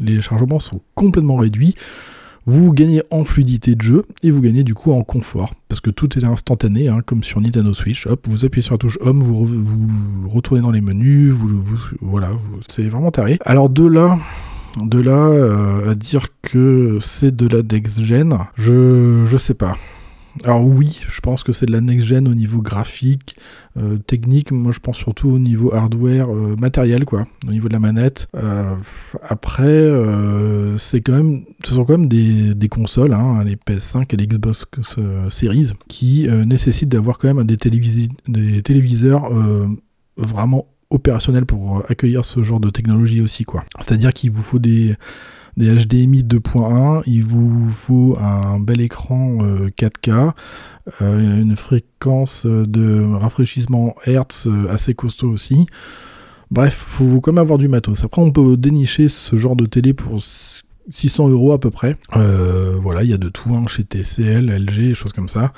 [0.00, 1.74] Les chargements sont complètement réduits.
[2.44, 5.54] Vous gagnez en fluidité de jeu et vous gagnez du coup en confort.
[5.68, 8.06] Parce que tout est instantané hein, comme sur Nintendo Switch.
[8.06, 9.48] Hop vous appuyez sur la touche home vous,
[10.28, 11.62] retournez dans les menus vous,
[12.00, 12.30] voilà
[12.68, 13.38] c'est vraiment taré.
[13.44, 14.18] Alors de là
[14.82, 19.76] de là euh, à dire que c'est de la next gen je je sais pas
[20.44, 23.36] alors oui, je pense que c'est de la next-gen au niveau graphique,
[23.76, 27.72] euh, technique, moi je pense surtout au niveau hardware, euh, matériel quoi, au niveau de
[27.72, 28.28] la manette.
[28.34, 28.74] Euh,
[29.28, 29.90] après,
[30.78, 34.64] c'est quand même, ce sont quand même des, consoles, hein, les PS5 et les Xbox
[35.28, 39.30] Series, qui nécessitent d'avoir quand même des, des téléviseurs
[40.16, 43.64] vraiment opérationnels pour accueillir ce genre de technologie aussi quoi.
[43.80, 44.96] C'est-à-dire qu'il vous faut des
[45.56, 49.38] des HDMI 2.1, il vous faut un bel écran
[49.76, 50.30] 4K, euh,
[51.02, 55.66] euh, une fréquence de rafraîchissement Hertz euh, assez costaud aussi.
[56.50, 58.04] Bref, faut quand même avoir du matos.
[58.04, 60.22] Après, on peut dénicher ce genre de télé pour
[60.90, 61.96] 600 euros à peu près.
[62.12, 65.52] voilà, il y a de tout hein, chez TCL, LG, choses comme ça.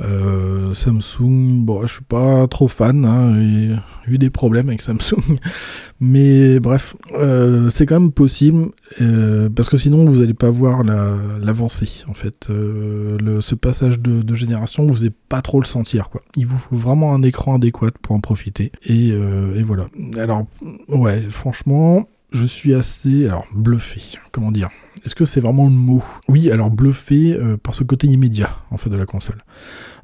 [0.00, 5.38] Euh, Samsung, bon, je suis pas trop fan, hein, j'ai eu des problèmes avec Samsung,
[6.00, 8.70] mais bref, euh, c'est quand même possible,
[9.00, 12.48] euh, parce que sinon vous n'allez pas voir l'avancée, en fait.
[12.48, 16.22] Ce passage de, génération, vous n'allez pas trop le sentir, quoi.
[16.34, 19.86] Il vous faut vraiment un écran adéquat pour en profiter, et, et voilà.
[20.18, 20.46] Alors,
[20.88, 24.70] ouais, franchement, je suis assez, alors, bluffé, comment dire
[25.04, 26.02] est-ce que c'est vraiment le mot?
[26.28, 29.44] Oui, alors bluffé euh, par ce côté immédiat en fait de la console.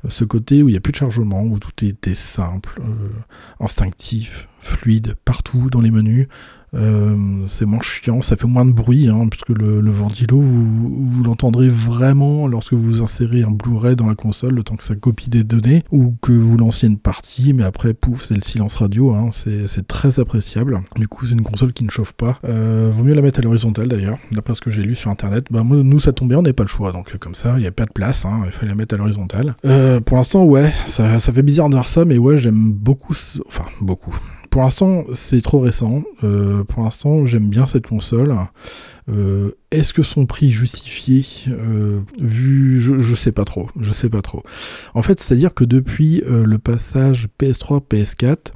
[0.05, 3.09] Euh, ce côté où il n'y a plus de chargement, où tout était simple, euh,
[3.61, 6.29] instinctif, fluide, partout dans les menus.
[6.75, 7.17] Euh,
[7.47, 11.69] c'est moins chiant, ça fait moins de bruit, hein, puisque le, le ventilo, vous, l'entendrez
[11.69, 15.45] vraiment lorsque vous insérez un Blu-ray dans la console, le temps que ça copie des
[15.45, 19.31] données, ou que vous lanciez une partie, mais après, pouf, c'est le silence radio, hein,
[19.33, 20.81] c'est très appréciable.
[20.97, 22.39] Du coup, c'est une console qui ne chauffe pas.
[22.45, 25.47] Euh, vaut mieux la mettre à l'horizontale d'ailleurs, d'après ce que j'ai lu sur internet.
[25.51, 27.67] Bah, nous, ça tombe bien, on n'a pas le choix, donc comme ça, il n'y
[27.67, 29.57] a pas de place, hein, il fallait la mettre à l'horizontale.
[29.65, 33.15] Euh, pour l'instant, ouais, ça, ça fait bizarre de voir ça, mais ouais, j'aime beaucoup,
[33.47, 34.17] enfin, beaucoup.
[34.51, 36.03] Pour l'instant, c'est trop récent.
[36.25, 38.35] Euh, pour l'instant, j'aime bien cette console.
[39.09, 44.09] Euh, est-ce que son prix justifié euh, vu je, je, sais pas trop, je sais
[44.09, 44.43] pas trop.
[44.95, 48.53] En fait, c'est-à-dire que depuis le passage PS3 PS4,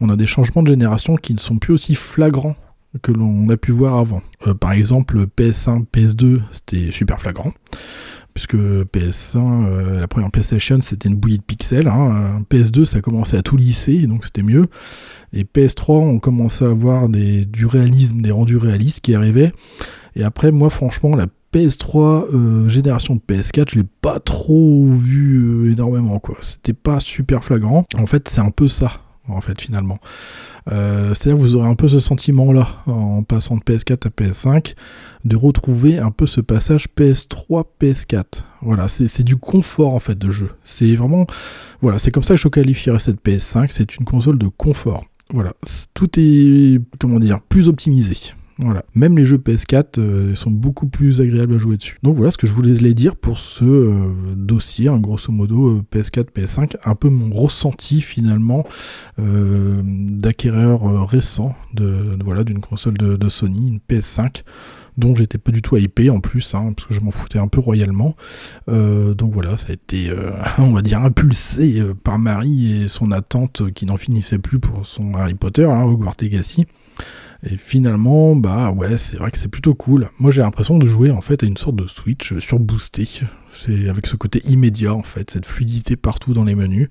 [0.00, 2.56] on a des changements de génération qui ne sont plus aussi flagrants
[3.02, 4.22] que l'on a pu voir avant.
[4.60, 7.52] par exemple, PS1, PS2, c'était super flagrant
[8.36, 11.88] puisque PS1, la première PlayStation, c'était une bouillie de pixels.
[11.88, 12.44] Hein.
[12.50, 14.66] PS2, ça commençait à tout lisser, donc c'était mieux.
[15.32, 19.52] Et PS3, on commençait à avoir du réalisme, des rendus réalistes qui arrivaient.
[20.16, 25.38] Et après, moi, franchement, la PS3 euh, génération de PS4, je l'ai pas trop vu
[25.38, 26.36] euh, énormément, quoi.
[26.42, 27.86] C'était pas super flagrant.
[27.96, 28.92] En fait, c'est un peu ça,
[29.28, 29.98] en fait, finalement.
[30.72, 34.74] Euh, c'est-à-dire vous aurez un peu ce sentiment-là, en passant de PS4 à PS5,
[35.24, 38.24] de retrouver un peu ce passage PS3, PS4.
[38.62, 40.50] Voilà, c'est du confort, en fait, de jeu.
[40.64, 41.26] C'est vraiment...
[41.80, 45.04] Voilà, c'est comme ça que je qualifierais cette PS5, c'est une console de confort.
[45.30, 45.52] Voilà,
[45.94, 48.16] tout est, comment dire, plus optimisé.
[48.58, 48.84] Voilà.
[48.94, 51.98] Même les jeux PS4 euh, sont beaucoup plus agréables à jouer dessus.
[52.02, 56.28] Donc voilà ce que je voulais dire pour ce euh, dossier, hein, grosso modo PS4,
[56.34, 58.66] PS5, un peu mon ressenti finalement
[59.18, 64.42] euh, d'acquéreur récent de, voilà d'une console de, Sony, une PS5
[64.96, 67.48] dont j'étais pas du tout hypé en plus, hein, parce que je m'en foutais un
[67.48, 68.16] peu royalement.
[68.68, 72.88] Euh, donc voilà, ça a été, euh, on va dire, impulsé euh, par Marie et
[72.88, 76.66] son attente qui n'en finissait plus pour son Harry Potter, hein, Hogwarts Legacy.
[77.42, 80.08] Et finalement, bah ouais, c'est vrai que c'est plutôt cool.
[80.18, 83.08] Moi j'ai l'impression de jouer en fait à une sorte de Switch surboosté.
[83.52, 86.88] C'est avec ce côté immédiat en fait, cette fluidité partout dans les menus.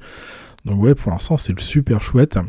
[0.65, 2.39] Donc ouais, pour l'instant c'est super chouette.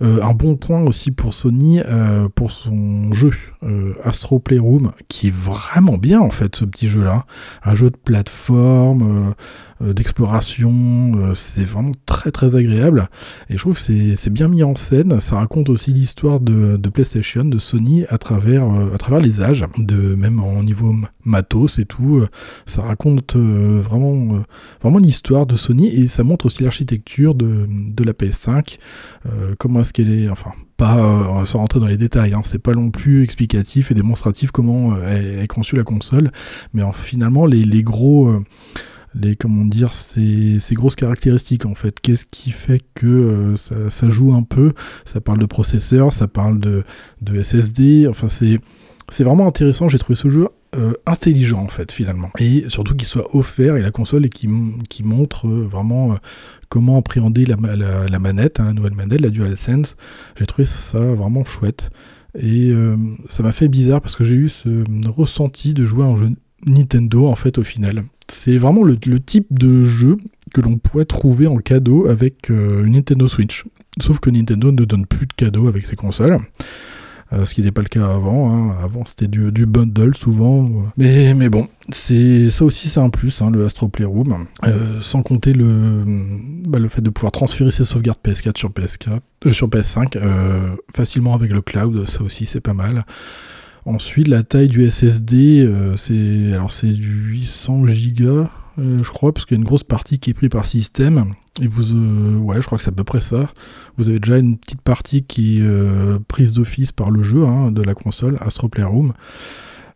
[0.00, 3.32] Euh, un bon point aussi pour Sony euh, pour son jeu
[3.64, 7.26] euh, Astro Playroom qui est vraiment bien en fait ce petit jeu là
[7.64, 9.34] un jeu de plateforme
[9.80, 13.08] d'exploration c'est vraiment très très agréable.
[13.48, 15.20] Et je trouve que c'est bien mis en scène.
[15.20, 20.16] Ça raconte aussi l'histoire de, PlayStation de Sony à travers, à travers les âges de
[20.16, 20.92] même en niveau
[21.24, 22.24] matos et tout
[22.66, 24.42] ça raconte vraiment,
[24.82, 25.86] vraiment l'histoire de Sony.
[25.86, 28.78] Et ça montre aussi l'architecture de, de la PS5
[29.58, 32.90] comment est-ce qu'elle est, enfin, pas sans rentrer dans les détails, hein, c'est pas non
[32.90, 36.30] plus explicatif et démonstratif comment est, conçue la console,
[36.72, 38.32] mais finalement les, gros
[39.14, 41.98] les comment dire ces, grosses caractéristiques en fait.
[42.00, 44.72] Qu'est-ce qui fait que ça, joue un peu?
[45.04, 46.84] Ça parle de processeur, ça parle de,
[47.22, 48.06] de SSD.
[48.08, 48.60] Enfin c'est
[49.10, 49.88] c'est vraiment intéressant.
[49.88, 53.80] J'ai trouvé ce jeu euh, intelligent en fait finalement et surtout qu'il soit offert et
[53.80, 54.50] la console et qui,
[54.90, 56.16] qui montre euh, vraiment euh,
[56.68, 57.56] comment appréhender la,
[58.06, 59.96] la, manette, hein, la nouvelle manette, la DualSense.
[60.38, 61.88] J'ai trouvé ça vraiment chouette
[62.38, 62.70] et
[63.30, 66.28] ça m'a fait bizarre parce que j'ai eu ce ressenti de jouer un jeu
[66.66, 68.04] Nintendo en fait au final.
[68.30, 70.18] C'est vraiment le, le, type de jeu
[70.52, 73.64] que l'on pourrait trouver en cadeau avec une Nintendo Switch.
[74.02, 76.36] Sauf que Nintendo ne donne plus de cadeaux avec ses consoles.
[77.32, 78.50] Euh, ce qui n'était pas le cas avant.
[78.50, 78.76] Hein.
[78.82, 80.66] Avant, c'était du, bundle souvent.
[80.96, 84.46] Mais, mais bon, ça aussi, c'est un plus, hein, le Astro Playroom.
[84.64, 86.04] Euh, sans compter le,
[86.66, 90.18] bah, le fait de pouvoir transférer ses sauvegardes PS4 sur PS4, euh, sur PS5
[90.94, 92.08] facilement avec le cloud.
[92.08, 93.04] Ça aussi, c'est pas mal.
[93.84, 97.84] Ensuite, la taille du SSD, c'est c'est du 800
[98.18, 98.46] Go,
[98.78, 101.34] je crois, parce qu'il y a une grosse partie qui est prise par système.
[101.60, 103.50] Et vous, euh, ouais, je crois que c'est à peu près ça.
[103.96, 107.72] Vous avez déjà une petite partie qui est euh, prise d'office par le jeu hein,
[107.72, 109.12] de la console, Astro Playroom.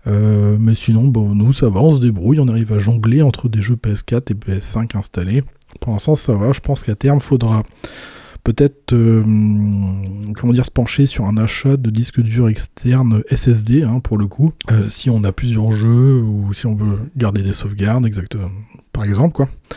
[0.08, 3.48] Euh, mais sinon, bon, nous, ça va, on se débrouille, on arrive à jongler entre
[3.48, 5.44] des jeux PS4 et PS5 installés.
[5.80, 6.52] Pour l'instant, ça va.
[6.52, 7.62] Je pense qu'à terme, faudra
[8.44, 14.18] peut-être comment dire se pencher sur un achat de disque dur externe SSD hein, pour
[14.18, 14.52] le coup
[14.90, 18.50] si on a plusieurs jeux ou si on veut garder des sauvegardes exactement
[18.92, 19.48] par exemple quoi.
[19.48, 19.76] euh,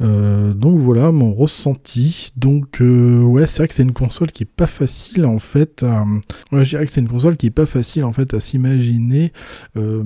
[0.00, 2.32] donc voilà mon ressenti.
[2.36, 5.82] Donc euh, ouais, c'est vrai que c'est une console qui est pas facile en fait.
[5.82, 6.04] À...
[6.52, 9.32] Ouais, que c'est une console qui est pas facile en fait à s'imaginer
[9.76, 10.02] euh,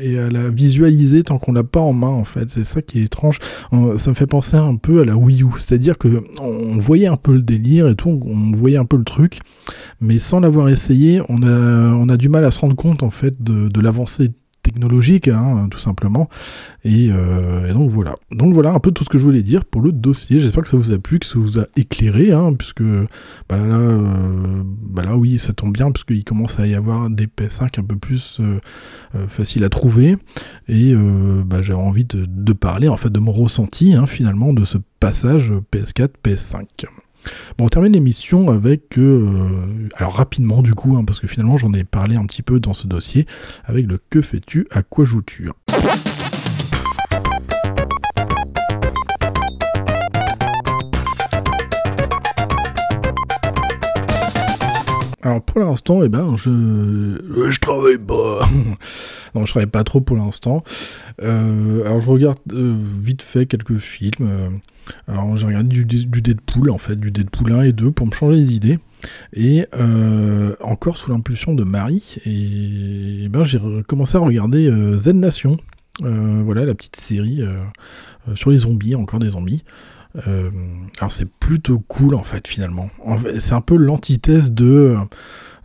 [0.00, 2.50] et à la visualiser tant qu'on l'a pas en main en fait.
[2.50, 3.38] C'est ça qui est étrange.
[3.70, 7.16] Ça me fait penser un peu à la Wii U, c'est-à-dire que on voyait un
[7.16, 9.40] peu le délire et tout, on voyait un peu le truc,
[10.00, 11.46] mais sans l'avoir essayé, on a
[11.94, 14.30] on a du mal à se rendre compte en fait de, de l'avancée
[14.66, 16.28] technologique, hein, tout simplement.
[16.84, 18.14] Euh, et, donc voilà.
[18.32, 20.40] Donc voilà un peu tout ce que je voulais dire pour le dossier.
[20.40, 22.82] J'espère que ça vous a plu, que ça vous a éclairé, hein, puisque
[23.48, 27.26] bah là, euh, bah là, oui, ça tombe bien, puisqu'il commence à y avoir des
[27.26, 28.58] PS5 un peu plus euh,
[29.28, 30.16] faciles à trouver.
[30.68, 30.94] Et
[31.44, 35.52] bah, j'ai envie de, parler, en fait, de mon ressenti, hein, finalement, de ce passage
[35.72, 36.64] PS4, PS5.
[37.58, 41.72] Bon, on termine l'émission avec, euh, alors rapidement du coup, hein, parce que finalement j'en
[41.72, 43.26] ai parlé un petit peu dans ce dossier,
[43.64, 45.50] avec le que fais-tu, à quoi joues-tu?
[55.26, 58.48] Alors pour l'instant, eh ben, je euh, je travaille pas.
[59.34, 60.62] non, je travaille pas trop pour l'instant.
[61.20, 64.60] Euh, alors je regarde vite fait quelques films.
[65.08, 68.36] Alors j'ai regardé du, Deadpool en fait, du Deadpool 1 et 2 pour me changer
[68.36, 68.78] les idées.
[69.32, 73.58] Et euh, encore sous l'impulsion de Marie, et, ben, j'ai
[73.88, 75.56] commencé à regarder euh, Z Nation.
[76.04, 77.42] Euh, voilà la petite série
[78.36, 79.64] sur les zombies, encore des zombies.
[80.24, 82.90] Alors c'est plutôt cool en fait finalement.
[83.38, 84.96] c'est un peu l'antithèse de,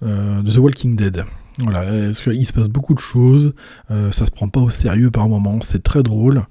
[0.02, 1.26] de The Walking Dead.
[1.60, 3.54] Voilà, parce se passe beaucoup de choses,
[3.90, 6.44] ça se prend pas au sérieux par moments, c'est très drôle.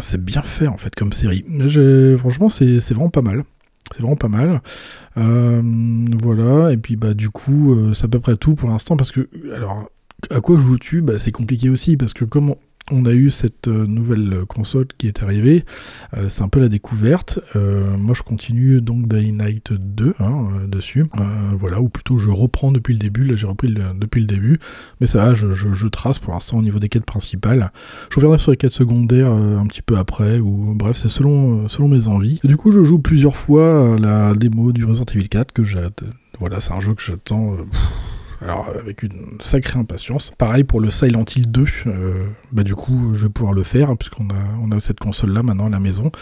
[0.00, 1.44] C'est bien fait en fait comme série.
[2.18, 3.44] Franchement, c'est vraiment pas mal.
[3.92, 4.62] C'est vraiment pas mal.
[5.16, 5.62] Euh,
[6.22, 9.12] voilà, et puis bah du coup, euh, c'est à peu près tout pour l'instant parce
[9.12, 9.90] que alors
[10.30, 12.58] à quoi joues-tu bah, C'est compliqué aussi parce que comme on
[12.90, 15.64] a eu cette euh, nouvelle console qui est arrivée,
[16.16, 17.40] euh, c'est un peu la découverte.
[17.56, 21.06] Euh, moi je continue donc Dying Night 2 hein, dessus,
[21.58, 24.58] voilà, ou plutôt je reprends depuis le début, là j'ai repris depuis le début,
[25.00, 27.72] mais ça va, je, trace pour l'instant au niveau des quêtes principales.
[28.10, 31.88] Je reviendrai sur les quêtes secondaires un petit peu après, ou bref, c'est selon, selon
[31.88, 32.40] mes envies.
[32.44, 35.78] du coup je joue plusieurs fois la démo du Resident Evil 4 que j'ai...
[36.40, 37.56] Voilà, c'est un jeu que j'attends
[38.44, 40.32] alors avec une sacrée impatience.
[40.36, 43.90] Pareil pour le Silent Hill 2, euh, bah du coup je vais pouvoir le faire
[43.90, 46.12] hein, puisqu'on a, on a cette console là maintenant à la maison.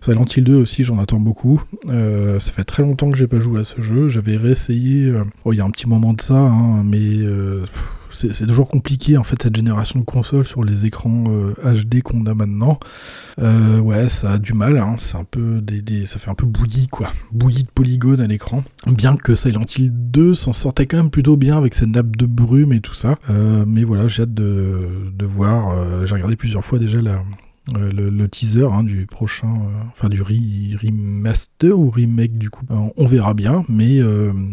[0.00, 1.62] Silent Hill 2 aussi, j'en attends beaucoup.
[1.88, 4.08] Euh, ça fait très longtemps que j'ai pas joué à ce jeu.
[4.08, 7.18] J'avais réessayé, euh, oh, il y a un petit moment de ça, hein, mais
[8.10, 12.26] c'est toujours compliqué en fait cette génération de consoles sur les écrans HD euh, qu'on
[12.26, 12.78] a maintenant.
[13.40, 14.96] Euh, ouais, ça a du mal, hein.
[14.98, 18.62] c'est un peu des, ça fait un peu bouilli quoi, bouilli de polygones à l'écran.
[18.86, 22.26] Bien que Silent Hill 2 s'en sortait quand même plutôt bien avec ses nappes de
[22.26, 23.14] brume et tout ça.
[23.30, 26.06] Euh, mais voilà, j'ai hâte de voir.
[26.06, 27.22] j'ai regardé plusieurs fois déjà la,
[27.76, 32.88] euh, le, teaser hein, du prochain, euh, enfin du remaster ou remake du coup, euh,
[32.96, 34.00] on verra bien, mais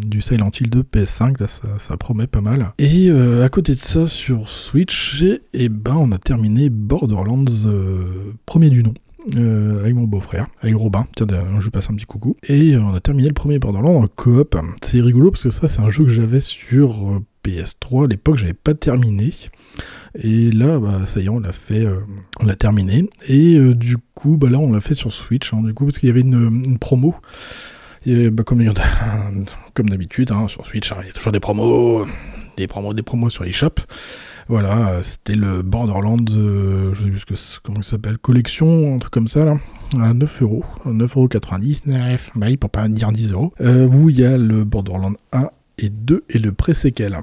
[0.06, 1.48] du Silent Hill 2 PS5, là
[1.78, 2.74] ça, promet pas mal.
[2.80, 7.46] Et à côté de ça, sur Switch, et, eh ben, on a terminé Borderlands
[8.46, 8.94] premier du nom.
[9.36, 11.08] Euh, avec mon beau-frère, avec Robin.
[11.16, 11.28] Tiens,
[11.60, 12.38] je lui passe un petit coucou.
[12.48, 14.58] Et on a terminé le premier Borderlands en coop.
[14.82, 18.06] C'est rigolo parce que ça, c'est un jeu que j'avais sur PS3.
[18.06, 19.34] À l'époque, j'avais pas terminé.
[20.16, 21.86] Et là, bah, ça y est, on l'a fait,
[22.40, 23.10] on l'a terminé.
[23.28, 26.08] Et du coup, bah, là, on l'a fait sur Switch, hein, du coup, parce qu'il
[26.08, 27.16] y avait une, promo.
[28.06, 28.64] Et, bah, comme,
[29.74, 32.06] comme d'habitude, hein, sur Switch, hein, il y a toujours des promos,
[32.56, 33.86] des promos, des promos sur les shops.
[34.50, 39.12] Voilà, c'était le Borderlands, euh, je sais plus ce comment ça s'appelle, collection, un truc
[39.12, 39.58] comme ça, là,
[40.00, 44.38] à 9 euros, 9,99€, bah pour pas dire 10 euros, euh, où il y a
[44.38, 47.18] le Borderlands 1 et 2 et le pré-séquel.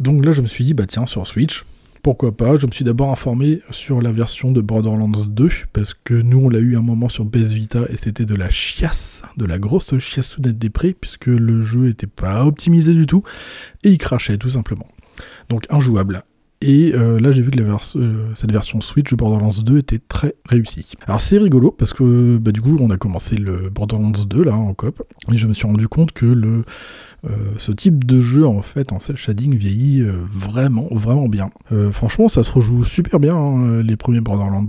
[0.00, 1.66] Donc là, je me suis dit, bah tiens, sur Switch,
[2.02, 6.14] pourquoi pas Je me suis d'abord informé sur la version de Borderlands 2, parce que
[6.14, 9.44] nous, on l'a eu un moment sur PS Vita et c'était de la chiasse, de
[9.44, 13.22] la grosse chiasse net des prix, puisque le jeu était pas optimisé du tout,
[13.84, 14.86] et il crachait tout simplement.
[15.50, 16.24] Donc injouable.
[16.64, 20.36] Et euh, là, j'ai vu que euh, cette version Switch de Borderlands 2 était très
[20.48, 20.92] réussie.
[21.08, 24.54] Alors c'est rigolo parce que bah, du coup, on a commencé le Borderlands 2 là
[24.54, 25.02] en coop
[25.32, 26.64] et je me suis rendu compte que le
[27.24, 31.50] euh, ce type de jeu en fait en cel shading vieillit vraiment vraiment bien.
[31.90, 34.66] franchement, ça se rejoue super bien hein, les premiers Borderlands.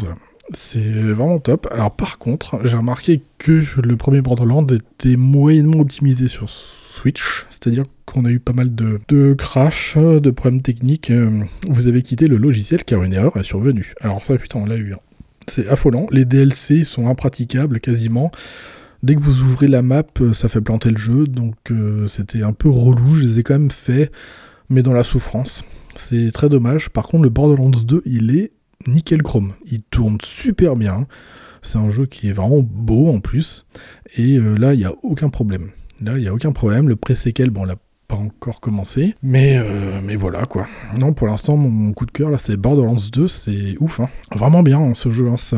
[0.53, 1.67] C'est vraiment top.
[1.71, 6.49] Alors par contre, j'ai remarqué que le premier Borderlands était moyennement optimisé sur
[6.93, 11.09] Switch, c'est-à-dire qu'on a eu pas mal de, de crash, de problèmes techniques.
[11.09, 13.95] Euh, vous avez quitté le logiciel car une erreur est survenue.
[14.01, 14.93] Alors ça, putain, on l'a eu.
[14.93, 14.99] Hein.
[15.47, 16.05] C'est affolant.
[16.11, 18.29] Les DLC sont impraticables quasiment.
[19.01, 22.43] Dès que vous ouvrez la map, euh, ça fait planter le jeu, donc euh, c'était
[22.43, 23.15] un peu relou.
[23.15, 24.11] Je les ai quand même fait,
[24.69, 25.63] mais dans la souffrance.
[25.95, 26.89] C'est très dommage.
[26.89, 28.51] Par contre, le Borderlands 2, il est
[28.85, 29.53] nickel chrome.
[29.65, 31.07] Il tourne super bien.
[31.63, 33.65] C'est un jeu qui est vraiment beau en plus.
[34.15, 35.71] Et là, il n'y a aucun problème.
[36.01, 36.89] Là, il n'y a aucun problème.
[36.89, 37.75] Le pré-séquel, bon, on l'a
[38.07, 39.15] pas encore commencé.
[39.21, 40.65] Mais, euh, mais voilà, quoi.
[40.99, 43.27] Non, pour l'instant, mon, coup de cœur, là, c'est Borderlands 2.
[43.27, 44.09] C'est ouf, hein.
[44.35, 45.27] Vraiment bien, hein, ce jeu.
[45.27, 45.57] Hein, ça,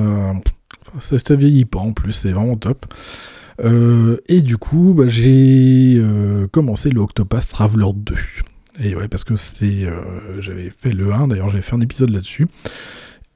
[0.99, 2.13] ça, vieillit pas, en plus.
[2.13, 2.85] C'est vraiment top.
[3.63, 8.15] Euh, et du coup, bah, j'ai euh, commencé le Octopath Traveler 2.
[8.81, 9.87] Et ouais, parce que c'est.
[10.39, 12.47] j'avais fait le 1, d'ailleurs, j'avais fait un épisode là-dessus.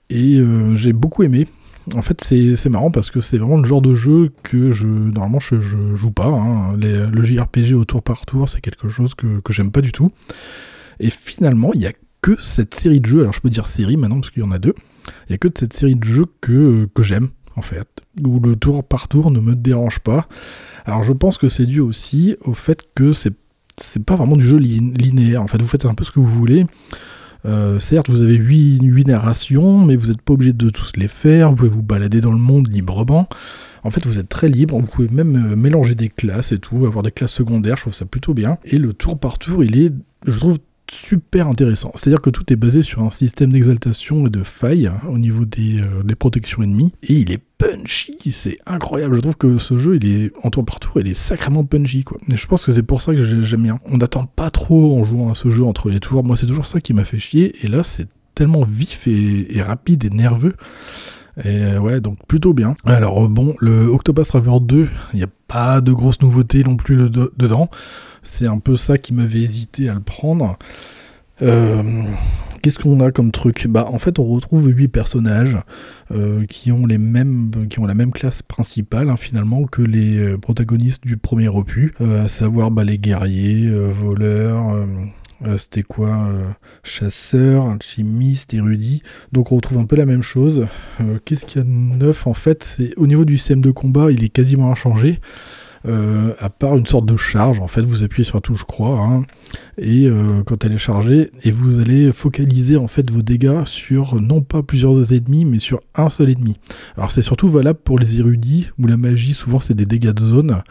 [0.09, 0.41] Et
[0.75, 1.47] j'ai beaucoup aimé.
[1.95, 5.39] En fait, c'est marrant parce que c'est vraiment le genre de jeu que je normalement
[5.39, 5.59] je,
[5.95, 6.27] joue pas.
[6.27, 6.77] Hein.
[6.77, 10.11] le JRPG au tour par tour, c'est quelque chose que, j'aime pas du tout.
[10.99, 13.21] Et finalement, il y a que cette série de jeux.
[13.21, 14.75] Alors je peux dire série maintenant parce qu'il y en a deux.
[15.27, 17.87] Il y a que cette série de jeux que, que j'aime en fait,
[18.25, 20.27] où le tour par tour ne me dérange pas.
[20.85, 23.33] Alors je pense que c'est dû aussi au fait que c'est
[23.81, 25.41] c'est pas vraiment du jeu linéaire.
[25.41, 26.65] En fait, vous faites un peu ce que vous voulez.
[27.45, 31.49] Euh, certes, vous avez 8, narrations, mais vous n'êtes pas obligé de tous les faire.
[31.49, 33.27] Vous pouvez vous balader dans le monde librement.
[33.83, 34.77] En fait, vous êtes très libre.
[34.77, 37.77] Vous pouvez même euh, mélanger des classes et tout, avoir des classes secondaires.
[37.77, 38.57] Je trouve ça plutôt bien.
[38.65, 39.93] Et le tour par tour, il est,
[40.25, 40.59] je trouve,
[40.91, 41.91] super intéressant.
[41.95, 45.45] C'est-à-dire que tout est basé sur un système d'exaltation et de failles hein, au niveau
[45.45, 46.93] des, euh, des, protections ennemies.
[47.03, 49.15] Et il est punchy, c'est incroyable.
[49.15, 52.03] Je trouve que ce jeu, il est en tour par tour, il est sacrément punchy,
[52.03, 52.17] quoi.
[52.31, 53.79] Et je pense que c'est pour ça que j'aime bien.
[53.85, 56.23] On n'attend pas trop en jouant à ce jeu entre les tours.
[56.23, 57.55] Moi, c'est toujours ça qui m'a fait chier.
[57.63, 60.55] Et là, c'est tellement vif et, rapide et nerveux.
[61.45, 62.75] Et ouais, donc plutôt bien.
[62.85, 67.09] Alors bon, le Octopus Traveler 2, il n'y a pas de grosses nouveautés non plus
[67.09, 67.69] dedans.
[68.23, 70.57] C'est un peu ça qui m'avait hésité à le prendre.
[71.41, 72.03] Euh,
[72.61, 73.67] qu'est-ce qu'on a comme truc?
[73.67, 75.57] Bah en fait on retrouve 8 personnages
[76.11, 80.17] euh, qui ont les mêmes qui ont la même classe principale hein, finalement que les
[80.17, 84.85] euh, protagonistes du premier opus, à savoir bah, les guerriers, voleurs,
[85.57, 86.29] c'était quoi
[86.83, 89.01] Chasseurs, alchimistes, érudits.
[89.31, 90.67] Donc on retrouve un peu la même chose.
[91.25, 92.79] Qu'est-ce qu'il y a de neuf en fait?
[92.97, 95.19] Au niveau du système de combat, il est quasiment inchangé.
[95.87, 97.61] Euh, à part une sorte de charge.
[97.61, 99.23] En fait, vous appuyez sur la touche croix, hein,
[99.77, 104.19] et euh, quand elle est chargée, et vous allez focaliser en fait vos dégâts sur
[104.21, 106.57] non pas plusieurs ennemis, mais sur un seul ennemi.
[106.97, 110.25] Alors c'est surtout valable pour les érudits, où la magie, souvent c'est des dégâts de
[110.25, 110.61] zone,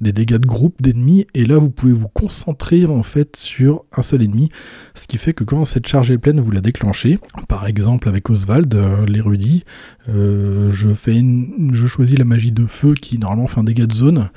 [0.00, 4.02] des dégâts de groupe d'ennemis, et là vous pouvez vous concentrer en fait sur un
[4.02, 4.48] seul ennemi,
[4.94, 7.18] ce qui fait que quand cette charge est pleine, vous la déclenchez.
[7.48, 9.64] Par exemple avec Oswald, euh, l'érudit,
[10.08, 11.22] je, fais
[11.72, 14.30] je choisis la magie de feu qui normalement fait un dégât de zone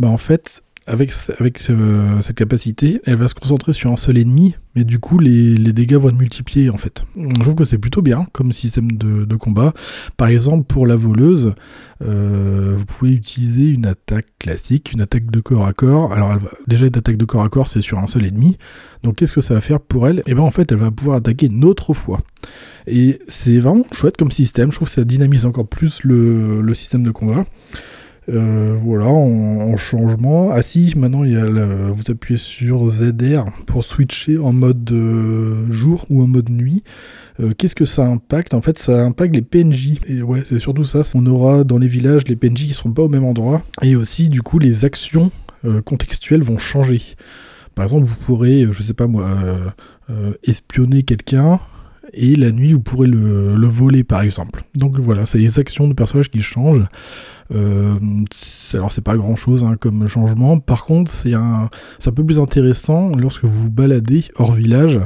[0.00, 4.54] bah en fait, avec, avec cette capacité, elle va se concentrer sur un seul ennemi,
[4.74, 7.04] mais du coup les, dégâts vont être multipliés en fait.
[7.14, 9.74] Je trouve que c'est plutôt bien comme système de, combat.
[10.16, 11.54] Par exemple, pour la voleuse,
[12.02, 16.12] euh, vous pouvez utiliser une attaque classique, une attaque de corps à corps.
[16.12, 18.56] Alors elle va, déjà une attaque de corps à corps, c'est sur un seul ennemi.
[19.02, 20.20] Donc qu'est-ce que ça va faire pour elle?
[20.20, 22.22] Et eh bien en fait, elle va pouvoir attaquer une autre fois.
[22.86, 24.72] Et c'est vraiment chouette comme système.
[24.72, 27.44] Je trouve que ça dynamise encore plus le, le système de combat.
[28.28, 30.50] Voilà, en, changement.
[30.52, 34.92] Ah si, maintenant il y a vous appuyez sur ZR pour switcher en mode
[35.70, 36.82] jour ou en mode nuit.
[37.56, 38.54] Qu'est-ce que ça impacte?
[38.54, 39.98] En fait, ça impacte les PNJ.
[40.22, 41.02] Ouais, c'est surtout ça.
[41.14, 43.62] On aura dans les villages les PNJ qui seront pas au même endroit.
[43.82, 45.30] Et aussi, du coup, les actions
[45.84, 47.00] contextuelles vont changer.
[47.74, 49.30] Par exemple, vous pourrez, je sais pas moi,
[50.42, 51.60] espionner quelqu'un
[52.12, 54.64] et la nuit vous pourrez le, voler par exemple.
[54.74, 56.86] Donc voilà, c'est les actions de personnages qui changent.
[57.54, 57.94] Euh,
[58.74, 61.70] alors c'est pas grand chose hein, comme changement, par contre c'est un,
[62.14, 65.00] peu plus intéressant lorsque vous vous baladez hors village